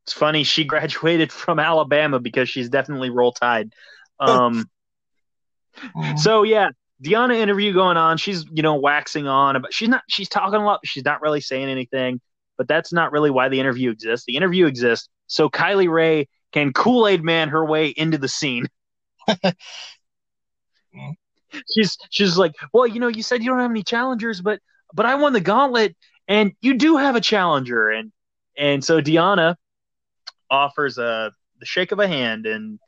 [0.04, 3.72] it's funny she graduated from Alabama because she's definitely roll tide.
[4.20, 4.68] Um,
[6.16, 6.68] so yeah,
[7.02, 8.16] Deonna interview going on.
[8.16, 10.02] She's you know waxing on, but she's not.
[10.08, 10.80] She's talking a lot.
[10.82, 12.20] But she's not really saying anything.
[12.56, 14.26] But that's not really why the interview exists.
[14.26, 18.66] The interview exists so Kylie Rae can Kool Aid Man her way into the scene.
[21.74, 24.60] she's she's like, well, you know, you said you don't have any challengers, but
[24.92, 25.96] but I won the gauntlet,
[26.28, 28.12] and you do have a challenger, and
[28.56, 29.56] and so Deonna
[30.50, 32.78] offers a the shake of a hand, and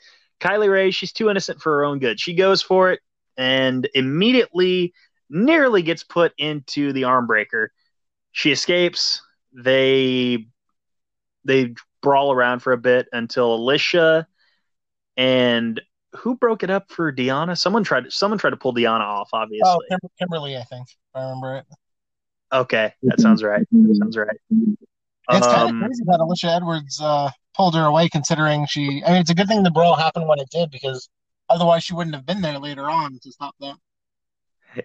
[0.41, 2.21] Kylie Rae, she's too innocent for her own good.
[2.21, 3.01] She goes for it,
[3.37, 4.93] and immediately
[5.29, 7.73] nearly gets put into the arm breaker.
[8.33, 9.23] She escapes.
[9.53, 10.47] They
[11.45, 14.27] they brawl around for a bit until Alisha
[15.17, 15.81] and
[16.15, 17.57] who broke it up for Deonna?
[17.59, 18.13] Someone tried.
[18.13, 19.31] Someone tried to pull Deonna off.
[19.33, 19.69] Obviously.
[19.69, 20.89] Oh, Kim- Kimber Lee, I think.
[20.89, 21.65] If I remember it.
[22.53, 23.67] Okay, that sounds right.
[23.73, 24.37] That sounds right.
[25.31, 29.03] It's kind Um, of crazy that Alisha Edwards uh, pulled her away, considering she.
[29.05, 31.09] I mean, it's a good thing the brawl happened when it did, because
[31.49, 33.75] otherwise she wouldn't have been there later on to stop that.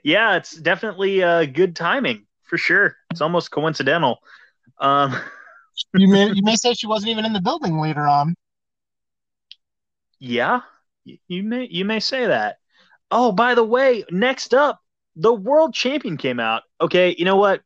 [0.04, 2.96] yeah, it's definitely uh, good timing for sure.
[3.12, 4.18] It's almost coincidental.
[4.80, 5.16] Um,
[5.94, 8.36] You may you may say she wasn't even in the building later on.
[10.20, 10.62] yeah,
[11.06, 12.58] you may you may say that.
[13.12, 14.80] Oh, by the way, next up,
[15.16, 16.64] the world champion came out.
[16.80, 17.62] Okay, you know what?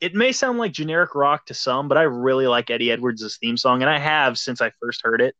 [0.00, 3.56] It may sound like generic rock to some, but I really like Eddie Edwards' theme
[3.56, 5.34] song, and I have since I first heard it.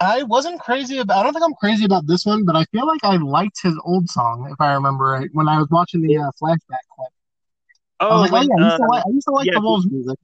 [0.00, 1.18] I wasn't crazy about.
[1.20, 3.78] I don't think I'm crazy about this one, but I feel like I liked his
[3.84, 7.12] old song, if I remember right, when I was watching the uh, flashback clip.
[8.10, 9.48] I Oh, was like, oh yeah, I used to uh, like, I used to like
[9.48, 10.18] yeah, the Wolves music.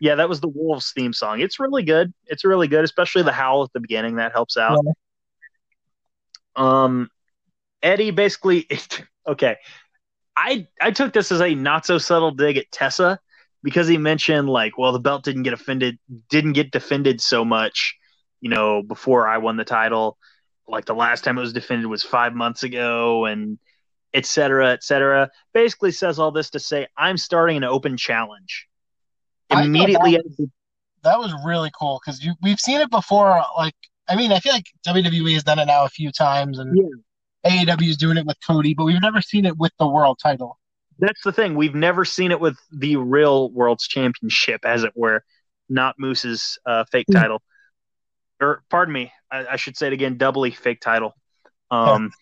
[0.00, 1.40] Yeah, that was the Wolves theme song.
[1.40, 2.12] It's really good.
[2.26, 4.16] It's really good, especially the howl at the beginning.
[4.16, 4.78] That helps out.
[6.56, 7.08] Um,
[7.82, 8.68] Eddie basically,
[9.26, 9.56] okay.
[10.36, 13.18] I I took this as a not so subtle dig at Tessa
[13.62, 17.96] because he mentioned like, well, the belt didn't get offended, didn't get defended so much,
[18.40, 20.18] you know, before I won the title.
[20.66, 23.58] Like the last time it was defended was five months ago, and
[24.14, 25.30] et cetera, et cetera.
[25.52, 28.68] Basically says all this to say I'm starting an open challenge.
[29.60, 30.50] Immediately, that
[31.02, 33.42] That was really cool because we've seen it before.
[33.56, 33.74] Like,
[34.08, 36.76] I mean, I feel like WWE has done it now a few times, and
[37.44, 40.58] AEW is doing it with Cody, but we've never seen it with the world title.
[40.98, 41.56] That's the thing.
[41.56, 45.24] We've never seen it with the real World's Championship, as it were,
[45.68, 47.18] not Moose's uh, fake Hmm.
[47.18, 47.42] title.
[48.40, 51.14] Or, pardon me, I, I should say it again, doubly fake title.
[51.70, 52.12] Um,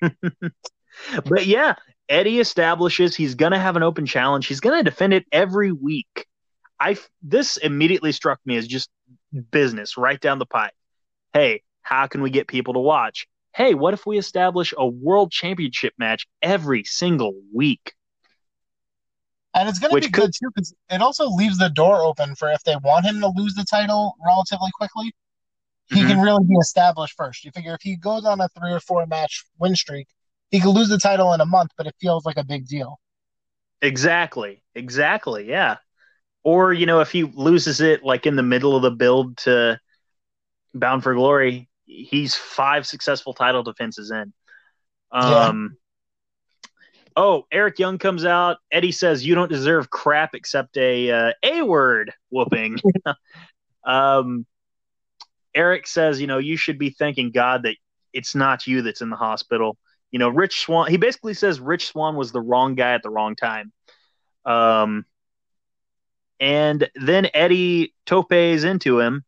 [0.00, 1.74] but yeah,
[2.08, 4.46] Eddie establishes he's going to have an open challenge.
[4.46, 6.26] He's going to defend it every week.
[6.82, 8.90] I this immediately struck me as just
[9.52, 10.72] business right down the pipe.
[11.32, 13.28] Hey, how can we get people to watch?
[13.54, 17.94] Hey, what if we establish a world championship match every single week?
[19.54, 22.50] And it's going to be good too because it also leaves the door open for
[22.50, 25.14] if they want him to lose the title relatively quickly,
[25.86, 26.08] he Mhm.
[26.08, 27.44] can really be established first.
[27.44, 30.08] You figure if he goes on a three or four match win streak,
[30.50, 32.98] he could lose the title in a month, but it feels like a big deal.
[33.82, 34.62] Exactly.
[34.74, 35.48] Exactly.
[35.48, 35.76] Yeah.
[36.44, 39.78] Or, you know, if he loses it like in the middle of the build to
[40.74, 44.32] Bound for Glory, he's five successful title defenses in.
[45.10, 45.76] Um
[47.14, 48.56] Oh, Eric Young comes out.
[48.70, 52.78] Eddie says you don't deserve crap except a uh, A word whooping.
[53.84, 54.46] um
[55.54, 57.76] Eric says, you know, you should be thanking God that
[58.12, 59.76] it's not you that's in the hospital.
[60.10, 63.10] You know, Rich Swann, he basically says Rich Swann was the wrong guy at the
[63.10, 63.72] wrong time.
[64.44, 65.04] Um,
[66.42, 69.24] and then Eddie topes into him,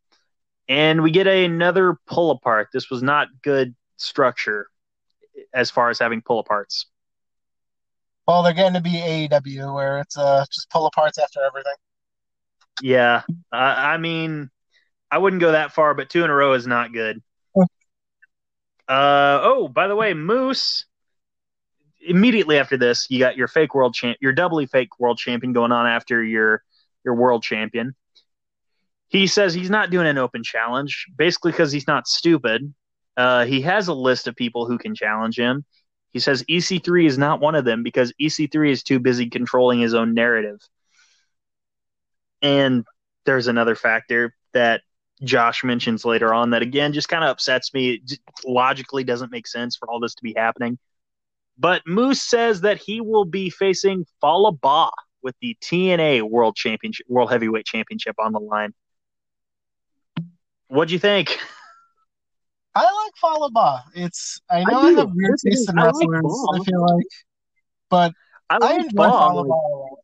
[0.68, 2.70] and we get another pull apart.
[2.72, 4.66] This was not good structure
[5.54, 6.86] as far as having pull aparts.
[8.26, 8.94] Well, they're getting to be
[9.30, 11.74] AEW where it's uh, just pull aparts after everything.
[12.82, 13.22] Yeah,
[13.52, 14.50] uh, I mean,
[15.08, 17.22] I wouldn't go that far, but two in a row is not good.
[18.86, 20.84] Uh, oh, by the way, Moose.
[22.06, 25.72] Immediately after this, you got your fake world champ, your doubly fake world champion going
[25.72, 26.62] on after your
[27.04, 27.94] your world champion.
[29.08, 32.74] He says he's not doing an open challenge, basically because he's not stupid.
[33.16, 35.64] Uh, he has a list of people who can challenge him.
[36.10, 39.94] He says EC3 is not one of them because EC3 is too busy controlling his
[39.94, 40.60] own narrative.
[42.42, 42.84] And
[43.24, 44.82] there's another factor that
[45.22, 47.94] Josh mentions later on that again just kind of upsets me.
[47.94, 50.78] It logically doesn't make sense for all this to be happening.
[51.56, 54.90] But Moose says that he will be facing Fallah Bahh
[55.24, 58.72] with the TNA World Championship, World Heavyweight Championship on the line.
[60.68, 61.38] What'd you think?
[62.74, 63.80] I like Fallah Bahh.
[63.94, 64.96] It's I know I I, do.
[64.96, 66.46] have weird taste in I like wrestlers.
[66.54, 67.06] I feel like
[67.88, 68.12] but
[68.50, 69.96] I, I enjoy Fallah Bahh.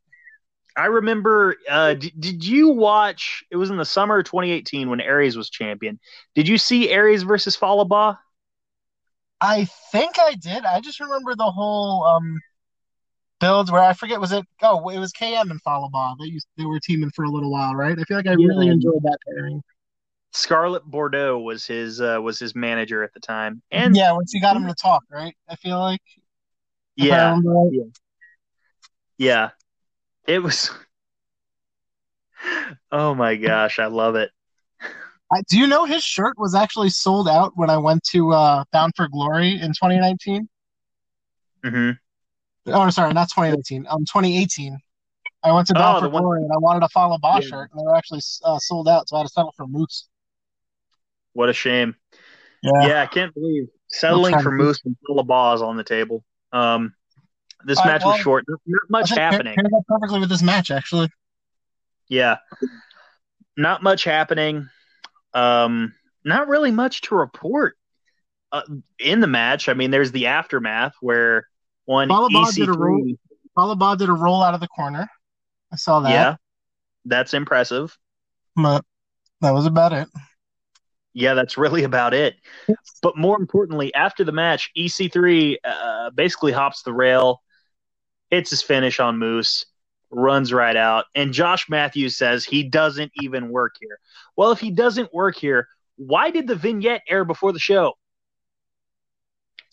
[0.76, 1.56] I remember.
[1.68, 3.44] Uh, did, did you watch?
[3.50, 5.98] It was in the summer of 2018 when Aries was champion.
[6.34, 8.16] Did you see Aries versus Fallah Bahh?
[9.40, 10.64] I think I did.
[10.64, 12.38] I just remember the whole um
[13.40, 16.16] build where I forget was it oh it was KM and Fallah Bahh.
[16.18, 17.98] They used they were teaming for a little while, right?
[17.98, 18.48] I feel like I Yeah.
[18.48, 19.62] really enjoyed that pairing.
[20.32, 24.40] Scarlett Bordeaux was his uh, was his manager at the time, and yeah, once you
[24.40, 25.34] got him to talk, right?
[25.48, 26.00] I feel like
[26.96, 27.90] yeah, right.
[29.18, 29.50] yeah,
[30.26, 30.70] it was.
[32.92, 34.30] Oh my gosh, I love it.
[35.32, 38.64] I, do you know his shirt was actually sold out when I went to uh,
[38.72, 40.48] Bound for Glory in 2019?
[41.64, 41.90] hmm
[42.66, 43.86] Oh, sorry, not 2019.
[43.88, 44.78] Um, 2018.
[45.42, 47.48] I went to Bound Oh, for one- Glory and I wanted a Fallah Bahh Yeah.
[47.48, 50.08] shirt, and they were actually uh, sold out, so I had to settle for Moose.
[51.32, 51.96] What a shame.
[52.62, 52.86] Yeah.
[52.88, 56.24] Yeah, I can't believe settling for Moose and full of balls on the table.
[56.52, 56.94] Um,
[57.64, 58.44] this All right, match was well, short.
[58.48, 59.54] Not, much happening.
[59.54, 61.08] paired up perfectly with this match, actually.
[62.08, 62.36] Yeah,
[63.56, 64.68] not much happening.
[65.32, 65.94] Um,
[66.24, 67.76] not really much to report
[68.52, 68.62] uh,
[68.98, 69.68] in the match.
[69.68, 71.46] I mean, there's the aftermath where
[71.90, 73.02] one Fallah did a roll.
[73.56, 73.78] EC3.
[73.78, 75.08] Bob did a roll out of the corner.
[75.72, 76.10] I saw that.
[76.10, 76.36] Yeah,
[77.04, 77.96] that's impressive.
[78.54, 78.84] But
[79.40, 80.08] that was about it.
[81.12, 82.36] Yeah, that's really about it.
[83.02, 87.42] But more importantly, after the match, EC3 uh, basically hops the rail,
[88.30, 89.66] hits his finish on Moose,
[90.10, 93.98] runs right out, and Josh Matthews says he doesn't even work here.
[94.36, 97.94] Well, if he doesn't work here, why did the vignette air before the show?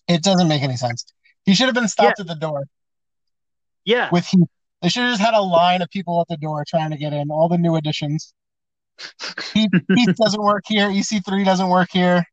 [0.07, 1.05] It doesn't make any sense.
[1.47, 2.65] He should have been stopped at the door
[3.85, 4.47] Yeah, with Heath.
[4.81, 7.11] They should have just had a line of people at the door trying to get
[7.13, 8.35] in, all the new additions.
[9.53, 10.89] Heath, Heath doesn't work here.
[10.89, 12.23] EC3 doesn't work here.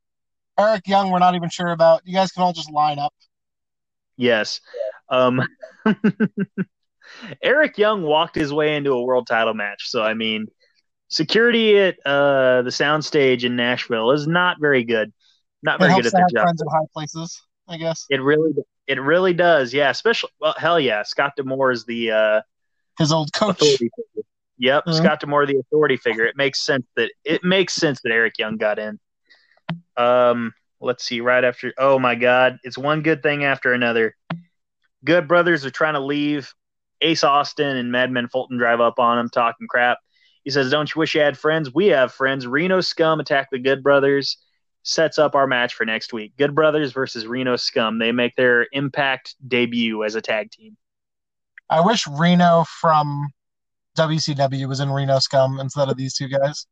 [0.58, 2.02] Eric Young, we're not even sure about.
[2.04, 3.14] You guys can all just line up.
[4.16, 4.60] yes.
[5.08, 5.40] Um,
[7.42, 9.88] Eric Young walked his way into a world title match.
[9.88, 10.46] So, I mean,
[11.08, 15.12] security at uh, the soundstage in Nashville is not very good.
[15.62, 16.42] Not very good at their job.
[16.44, 18.06] friends in high places, I guess.
[18.10, 18.52] It really,
[18.86, 19.72] it really does.
[19.72, 22.40] Yeah, especially well, hell yeah, Scott D'Amore is the uh,
[22.98, 23.62] His old coach.
[24.58, 24.94] Yep, Mhm.
[24.94, 26.24] Scott D'Amore, the authority figure.
[26.24, 28.98] It makes sense that it makes sense that Eric Young got in.
[29.96, 31.20] Um, let's see.
[31.20, 34.14] Right after, oh my God, it's one good thing after another.
[35.04, 36.52] Good brothers are trying to leave.
[37.00, 39.98] Ace Austin and Madman Fulton drive up on him, talking crap.
[40.44, 41.74] He says, "Don't you wish you had friends?
[41.74, 44.38] We have friends." Reno Scum attack the Good Brothers.
[44.86, 46.34] Sets up our match for next week.
[46.36, 47.98] Good Brothers versus Reno Scum.
[47.98, 50.76] They make their Impact debut as a tag team.
[51.70, 53.28] I wish Reno from
[53.96, 56.66] WCW was in Reno Scum instead of these two guys.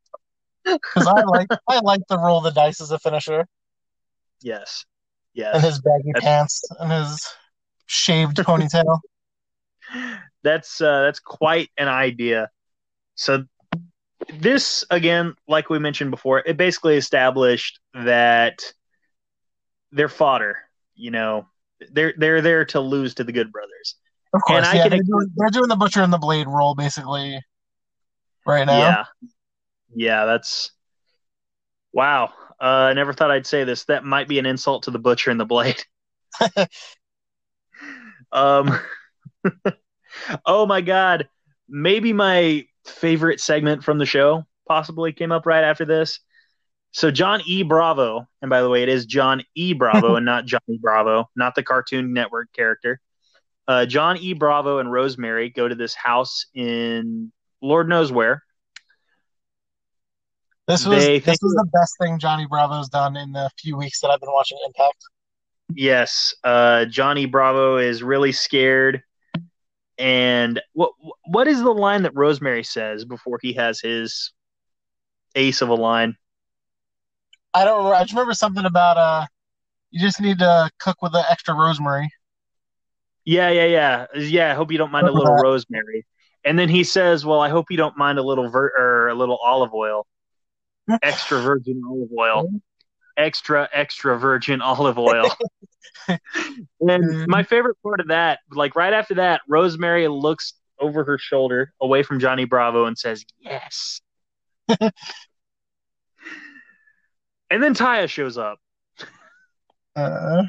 [0.63, 3.45] Because I like I like the roll the dice as a finisher
[4.41, 4.85] Yes,
[5.33, 5.55] Yes.
[5.55, 7.27] and his baggy That's- pants and his
[7.87, 8.99] shaved ponytail.
[10.43, 12.49] that's uh, that's quite an idea.
[13.15, 13.45] So
[14.39, 18.61] this again, like we mentioned before, it basically established that
[19.91, 20.57] they're fodder.
[20.95, 21.47] You know,
[21.91, 23.95] they're they're there to lose to the Good Brothers.
[24.33, 27.39] Of course, yeah, can they're doing, they're doing the butcher and the blade role basically
[28.45, 28.79] right now.
[28.79, 29.03] Yeah,
[29.95, 30.71] yeah, that's
[31.91, 32.33] wow.
[32.61, 33.85] Uh, I never thought I'd say this.
[33.85, 35.83] That might be an insult to the butcher and the blade.
[38.31, 38.79] um,
[40.45, 41.27] oh my god,
[41.67, 46.19] maybe my favorite segment from the show possibly came up right after this.
[46.91, 47.63] So John E.
[47.63, 49.73] Bravo, and by the way, it is John E.
[49.73, 52.99] Bravo and not Johnny Bravo, not the Cartoon Network character.
[53.67, 54.33] Uh, John E.
[54.33, 58.43] Bravo and Rosemary go to this house in Lord knows where.
[60.67, 63.99] This was They this was the best thing Johnny Bravo's done in the few weeks
[64.01, 64.97] that I've been watching Impact.
[65.75, 69.01] Yes, uh, Johnny Bravo is really scared.
[69.97, 70.91] And what
[71.25, 74.31] what is the line that Rosemary says before he has his
[75.35, 76.15] ace of a line?
[77.53, 77.95] I don't remember.
[77.95, 79.25] I just remember something about uh,
[79.91, 82.09] you just need to cook with the extra rosemary.
[83.25, 84.51] Yeah, yeah, yeah, yeah.
[84.51, 86.05] I hope you don't mind a little rosemary.
[86.43, 89.15] And then he says, "Well, I hope you don't mind a little ver- or a
[89.15, 90.05] little olive oil,
[91.01, 92.49] extra virgin olive oil,
[93.17, 95.29] extra extra virgin olive oil."
[96.81, 101.73] and my favorite part of that, like right after that, Rosemary looks over her shoulder
[101.81, 104.01] away from Johnny Bravo and says, "Yes."
[104.79, 104.91] and
[107.49, 108.59] then Taya shows up.
[109.95, 110.43] Uh,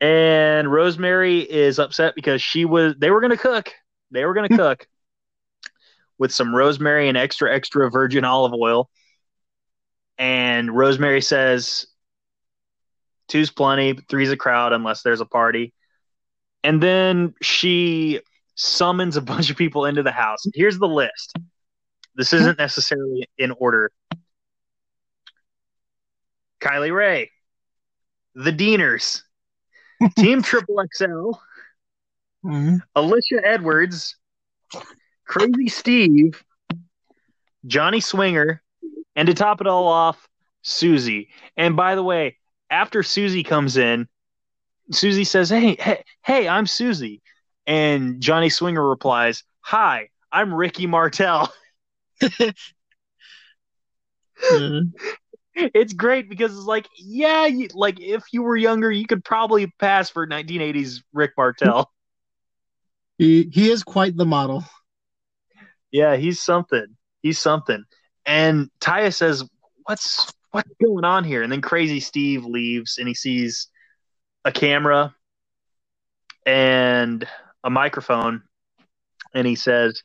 [0.00, 3.72] and Rosemary is upset because she was they were gonna cook.
[4.10, 4.86] They were gonna cook
[6.18, 8.88] with some rosemary and extra extra virgin olive oil.
[10.20, 11.86] And Rosemary says
[13.28, 15.72] two's plenty, three's a crowd unless there's a party.
[16.62, 18.20] And then she
[18.54, 20.44] summons a bunch of people into the house.
[20.54, 21.32] Here's the list.
[22.16, 23.90] This isn't necessarily in order.
[26.60, 27.30] Kylie Rae,
[28.34, 29.22] the Deaners,
[30.18, 31.30] Team Triple XL,
[32.44, 32.80] Mhm.
[32.96, 34.16] Alisha Edwards,
[35.26, 36.42] Crazy Steve,
[37.66, 38.62] Johnny Swinger,
[39.16, 40.28] and to top it all off,
[40.62, 41.28] Susie.
[41.56, 42.36] And by the way,
[42.70, 44.08] after Susie comes in,
[44.92, 47.22] Susie says, "Hey, hey, hey, I'm Susie,"
[47.66, 51.52] and Johnny Swinger replies, "Hi, I'm Ricky Martel."
[54.50, 54.92] Mhm.
[55.54, 59.66] it's great because it's like, yeah, you, like if you were younger, you could probably
[59.78, 61.90] pass for 1980s Rick Martel.
[63.18, 64.64] He he is quite the model.
[65.90, 66.96] yeah, he's something.
[67.22, 67.84] He's something.
[68.26, 69.44] And Taya says,
[69.84, 73.68] "What's what's going on here?" And then Crazy Steve leaves, and he sees
[74.44, 75.14] a camera
[76.46, 77.26] and
[77.64, 78.42] a microphone,
[79.34, 80.02] and he says,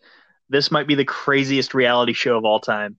[0.50, 2.98] "This might be the craziest reality show of all time."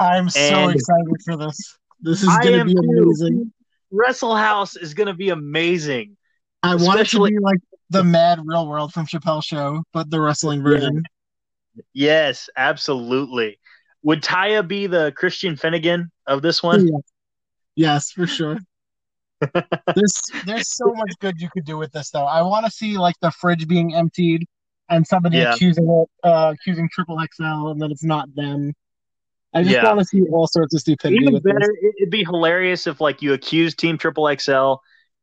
[0.00, 1.78] I'm so And- excited for this.
[2.00, 2.80] This is going to be too.
[2.80, 3.52] amazing.
[3.90, 6.16] Wrestle House is going to be amazing.
[6.62, 7.60] I want it to be like
[7.90, 11.04] the Mad Real World from Chappelle Show, but the wrestling version.
[11.92, 13.58] Yes, absolutely.
[14.04, 16.86] Would Taya be the Christian Finnegan of this one?
[16.86, 16.98] Yeah.
[17.76, 18.58] Yes, for sure.
[19.40, 22.24] there's there's so much good you could do with this though.
[22.24, 24.46] I want to see like the fridge being emptied
[24.88, 25.54] and somebody Yeah.
[25.54, 28.72] accusing it, uh, accusing Triple XL, and then it's not them.
[29.54, 29.86] I just Yeah.
[29.86, 31.68] want to see all sorts of stupidity Even with better, this.
[31.80, 34.74] it- it'd be hilarious if like you accuse Team Triple XL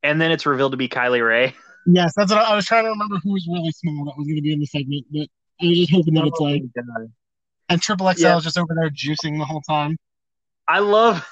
[0.03, 1.55] and then it's revealed to be Kylie Rae.
[1.87, 4.27] Yes, that's what I, I was trying to remember who was really small that was
[4.27, 5.27] going to be in the segment, but
[5.59, 6.61] I was just hoping that it's like
[7.71, 8.37] and Triple XL Yeah.
[8.37, 9.97] is just over there juicing the whole time.
[10.67, 11.27] I love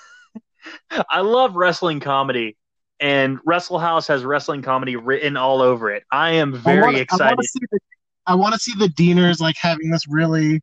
[1.10, 2.58] I love wrestling comedy
[3.00, 6.04] and Wrestle House has wrestling comedy written all over it.
[6.12, 7.26] I am very I wanna, excited.
[7.36, 7.80] want to see the
[8.26, 10.62] I want to see the Deaners like having this really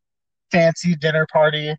[0.53, 1.75] fancy dinner party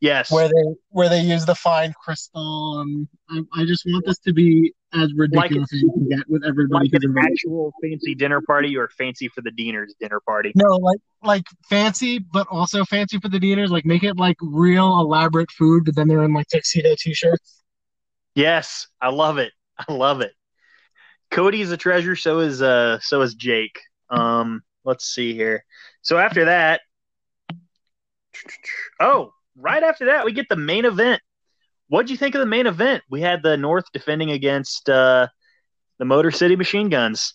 [0.00, 0.30] yes.
[0.30, 4.32] where they where they use the fine crystal and I, I just want this to
[4.32, 7.28] be as ridiculous as you can get with everybody like who's an involved.
[7.30, 10.52] actual fancy dinner party or fancy for the Deaners dinner party.
[10.54, 13.68] No, like like fancy, but also fancy for the Deaners.
[13.68, 17.62] Like make it like real elaborate food, but then they're in like tuxedo t-shirts.
[18.34, 19.52] Yes, I love it.
[19.78, 20.32] I love it.
[21.30, 22.16] Cody is a treasure.
[22.16, 23.80] So is uh so is Jake.
[24.08, 25.64] Um, let's see here.
[26.02, 26.80] So after that,
[28.98, 31.22] oh, right after that, we get the main event.
[31.90, 33.02] What'd you think of the main event?
[33.10, 35.26] We had the North defending against uh
[35.98, 37.34] the Motor City Machine Guns.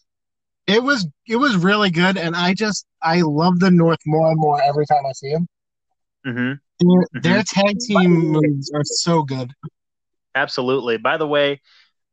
[0.66, 4.40] It was it was really good, and I just I love the North more and
[4.40, 5.48] more every time I see them.
[6.26, 9.52] hmm Their, their tag team moves are so good.
[10.36, 10.98] Absolutely.
[10.98, 11.62] By the way,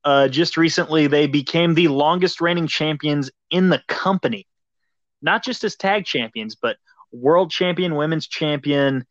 [0.04, 4.48] uh, just recently they became the longest reigning champions in the company,
[5.22, 6.76] not just as tag champions, but
[7.12, 9.06] world champion, women's champion,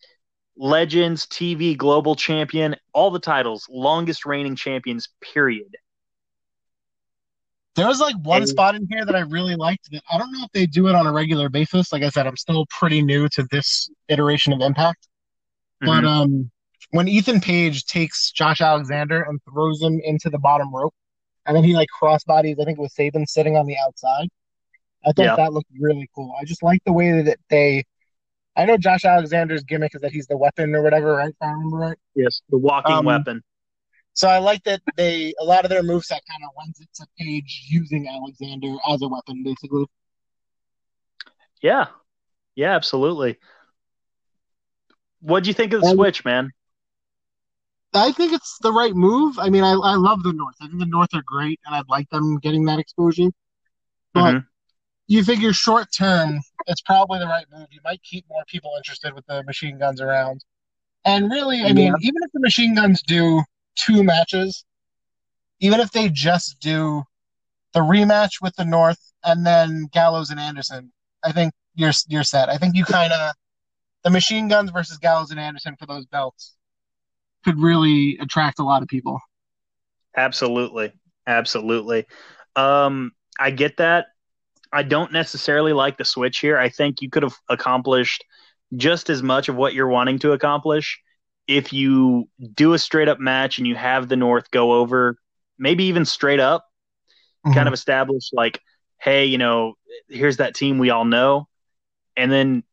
[0.58, 5.10] legends, TV global champion, all the titles, longest reigning champions.
[5.22, 5.76] Period.
[7.76, 9.90] There was like one spot in here that I really liked.
[9.92, 11.94] That I don't know if they do it on a regular basis.
[11.94, 15.08] Like I said, I'm still pretty new to this iteration of Impact.
[15.80, 16.08] But Mhm.
[16.08, 16.52] um,
[16.92, 20.94] when Ethan Page takes Josh Alexander and throws him into the bottom rope,
[21.46, 24.28] and then he like crossbodies, I think it was Sabin sitting on the outside.
[25.06, 25.36] I thought Yeah.
[25.38, 26.36] that looked really cool.
[26.40, 27.86] I just like the way that they.
[28.56, 31.30] I know Josh Alexander's gimmick is that he's the weapon or whatever, right?
[31.30, 31.98] If I remember right.
[32.16, 33.44] yes, the walking Um, weapon.
[34.14, 37.08] So I like that they a lot of their moveset kind of lends it to
[37.18, 39.86] Page using Alexander as a weapon, basically.
[41.62, 41.88] Yeah,
[42.56, 43.38] yeah, absolutely.
[45.22, 46.52] What do you think of the Um, switch, man?
[47.94, 49.38] I think it's the right move.
[49.38, 50.56] I mean, I, I love the North.
[50.62, 53.30] I think the North are great, and I'd like them getting that exposure.
[54.14, 54.48] But Mhm.
[55.12, 57.68] You figure short term, it's probably the right move.
[57.70, 60.46] You might keep more people interested with the machine guns around.
[61.04, 63.42] And really, I mean, even if the machine guns do
[63.76, 64.64] two matches,
[65.60, 67.04] even if they just do
[67.74, 70.94] the rematch with the North and then Gallows and Anderson,
[71.26, 72.48] I think you're you're set.
[72.48, 73.34] I think you kind of
[74.06, 76.56] the machine guns versus Gallows and Anderson for those belts
[77.44, 79.20] could really attract a lot of people.
[80.16, 80.94] Absolutely.
[81.28, 82.06] Absolutely.
[82.56, 84.06] Um, I get that.
[84.74, 86.58] I don't necessarily like the switch here.
[86.58, 88.24] I think you could have accomplished
[88.76, 91.00] just as much of what you're wanting to accomplish
[91.48, 95.18] if you do a straight up match and you have the North go over,
[95.58, 96.66] maybe even straight up,
[97.46, 97.54] mm-hmm.
[97.54, 98.60] kind of establish like,
[99.00, 99.74] hey, you know,
[100.08, 101.48] here's that team we all know.
[102.16, 102.64] And then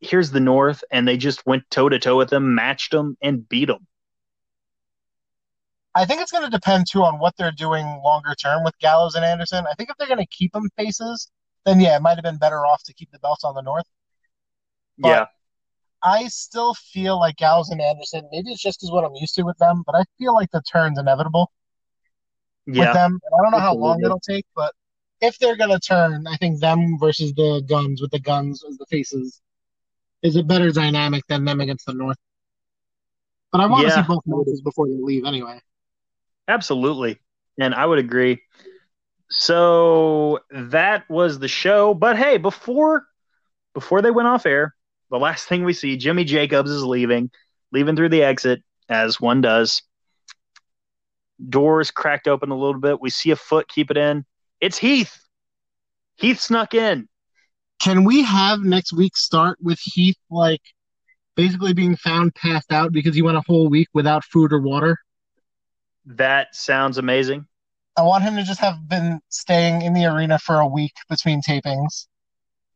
[0.00, 3.48] here's the North, and they just went toe to toe with them, matched them, and
[3.48, 3.86] beat them.
[5.94, 9.14] I think it's going to depend too on what they're doing longer term with Gallows
[9.14, 9.64] and Anderson.
[9.70, 11.30] I think if they're going to keep them faces,
[11.66, 13.84] then yeah, it might have been better off to keep the belts on the North.
[14.98, 15.26] But yeah.
[16.02, 19.42] I still feel like Gallows and Anderson, maybe it's just because what I'm used to
[19.42, 21.52] with them, but I feel like the turn's inevitable
[22.66, 22.86] yeah.
[22.86, 23.20] with them.
[23.26, 24.72] I don't know how long it'll take, but
[25.20, 28.76] if they're going to turn, I think them versus the guns with the guns as
[28.78, 29.40] the faces
[30.22, 32.18] is a better dynamic than them against the North.
[33.52, 33.96] But I want yeah.
[33.96, 35.60] to see both matches before they leave anyway.
[36.48, 37.18] Absolutely.
[37.58, 38.40] And I would agree.
[39.30, 41.94] So that was the show.
[41.94, 43.06] But hey, before
[43.74, 44.74] before they went off air,
[45.10, 47.30] the last thing we see, Jimmy Jacobs is leaving,
[47.72, 49.82] leaving through the exit, as one does.
[51.48, 53.00] Doors cracked open a little bit.
[53.00, 54.24] We see a foot keep it in.
[54.60, 55.18] It's Heath.
[56.16, 57.08] Heath snuck in.
[57.80, 60.60] Can we have next week start with Heath like
[61.34, 64.98] basically being found passed out because he went a whole week without food or water?
[66.06, 67.46] That sounds amazing.
[67.96, 71.42] I want him to just have been staying in the arena for a week between
[71.42, 72.06] tapings.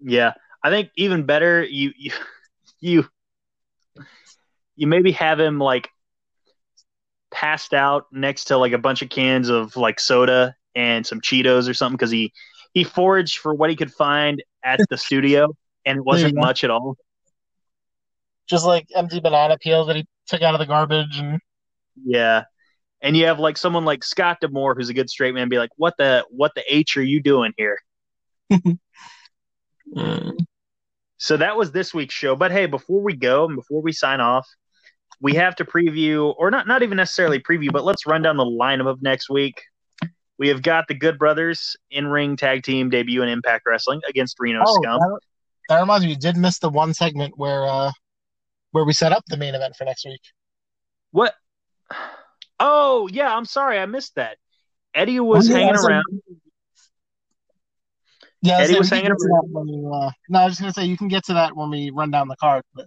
[0.01, 2.13] Yeah, I think even better, you you
[2.81, 3.09] you,
[4.77, 5.89] you maybe have him like
[7.31, 11.69] passed out next to like a bunch of cans of like soda and some Cheetos
[11.69, 12.33] or something because he
[12.75, 15.49] he foraged for what he could find at the studio
[15.87, 16.97] and it wasn't much at all.
[18.47, 21.41] Just like empty banana peel that he took out of the garbage and
[22.05, 22.45] yeah,
[23.07, 25.71] and you have like someone like Scott D'Amore, who's a good straight man, be like,
[25.77, 27.79] "What the what the h are you doing here?"
[28.53, 30.37] mm.
[31.17, 32.35] So that was this week's show.
[32.35, 34.45] But hey, before we go and before we sign off,
[35.21, 38.45] we have to preview, or not not even necessarily preview, but let's run down the
[38.45, 39.63] lineup of next week.
[40.39, 44.35] We have got the Good Brothers in ring tag team debut in Impact Wrestling against
[44.41, 44.99] Reno oh, Scum.
[44.99, 45.21] That,
[45.69, 47.93] that, reminds me, you did miss the one segment where uh
[48.73, 50.21] where we set up the main event for next week.
[51.13, 51.35] What?
[52.59, 54.39] Oh yeah, I'm sorry, I missed that.
[54.95, 56.05] Eddie was yeah, hanging around.
[58.41, 59.69] yeah, Eddie was hanging around.
[59.69, 61.91] We, uh, no, I was just gonna say you can get to that when we
[61.91, 62.65] run down the card.
[62.75, 62.87] But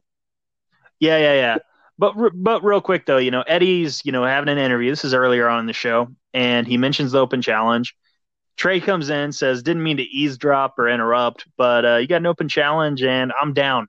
[0.99, 1.57] yeah, yeah, yeah.
[1.99, 4.89] But but real quick though, you know, Eddie's you know having an interview.
[4.89, 7.95] This is earlier on in the show, and he mentions the open challenge.
[8.57, 12.25] Trey comes in, says, "Didn't mean to eavesdrop or interrupt, but uh, you got an
[12.25, 13.87] open challenge, and I'm down."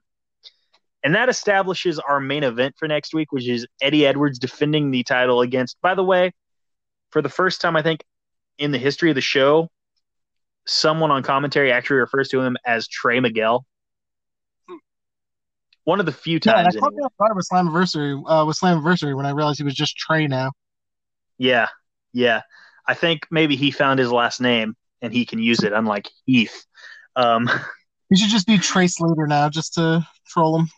[1.03, 5.03] And that establishes our main event for next week, which is Eddie Edwards defending the
[5.03, 6.31] title against, by the way,
[7.09, 8.03] for the first time, I think,
[8.57, 9.69] in the history of the show,
[10.67, 13.65] someone on commentary actually refers to him as Trey Miguel.
[15.83, 16.75] One of the few times.
[16.75, 17.07] Yeah, I anyway.
[17.17, 20.51] thought with Slammiversary, uh, with Slammiversary when I realized he was just Trey now.
[21.39, 21.69] Yeah,
[22.13, 22.41] yeah.
[22.87, 26.65] I think maybe he found his last name and he can use it, unlike Heath.
[27.15, 27.49] Um,
[28.09, 30.69] he should just be Trey Slater now, just to troll him.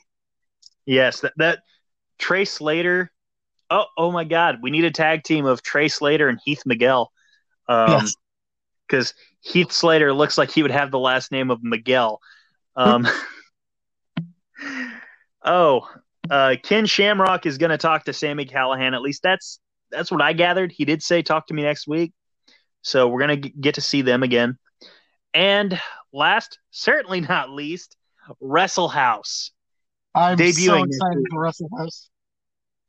[0.86, 1.60] Yes, that that
[2.18, 3.12] Trey Slater.
[3.70, 7.12] Oh, oh my God, we need a tag team of Trey Slater and Heath Miguel.
[7.68, 8.16] Um, yes.
[8.88, 12.20] Because Heath Slater looks like he would have the last name of Miguel.
[12.76, 13.08] Um,
[15.46, 15.90] oh,
[16.30, 18.94] uh, Ken Shamrock is going to talk to Sami Callihan.
[18.94, 19.60] At least that's
[19.92, 20.72] that's what I gathered.
[20.72, 22.14] He did say talk to me next week,
[22.82, 24.58] so we're going to get to see them again.
[25.34, 25.80] And
[26.12, 27.96] last, certainly not least,
[28.40, 29.52] Wrestle House.
[30.16, 32.10] I'm debuting so excited for Wrestle House.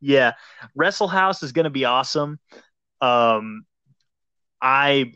[0.01, 0.33] Yeah,
[0.75, 2.39] Wrestle House is going to be awesome.
[3.01, 3.65] Um,
[4.61, 5.15] I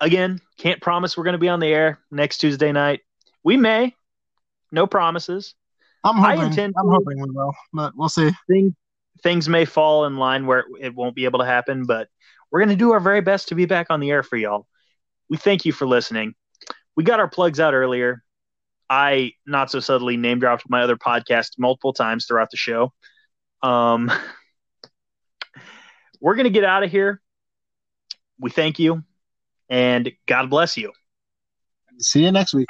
[0.00, 3.00] again can't promise we're going to be on the air next Tuesday night.
[3.42, 3.94] We may,
[4.70, 5.54] no promises.
[6.04, 6.40] I'm hoping.
[6.40, 8.30] I intend I'm hoping we will, but we'll see.
[8.48, 8.74] Things
[9.22, 12.08] things may fall in line where it won't be able to happen, but
[12.50, 14.66] we're going to do our very best to be back on the air for y'all.
[15.28, 16.34] We thank you for listening.
[16.96, 18.22] We got our plugs out earlier.
[18.90, 22.92] I not so subtly name dropped my other podcast multiple times throughout the show.
[23.62, 24.10] Um,
[26.20, 27.20] we're going to get out of here.
[28.40, 29.04] We thank you
[29.68, 30.92] and God bless you.
[31.98, 32.68] See you next week.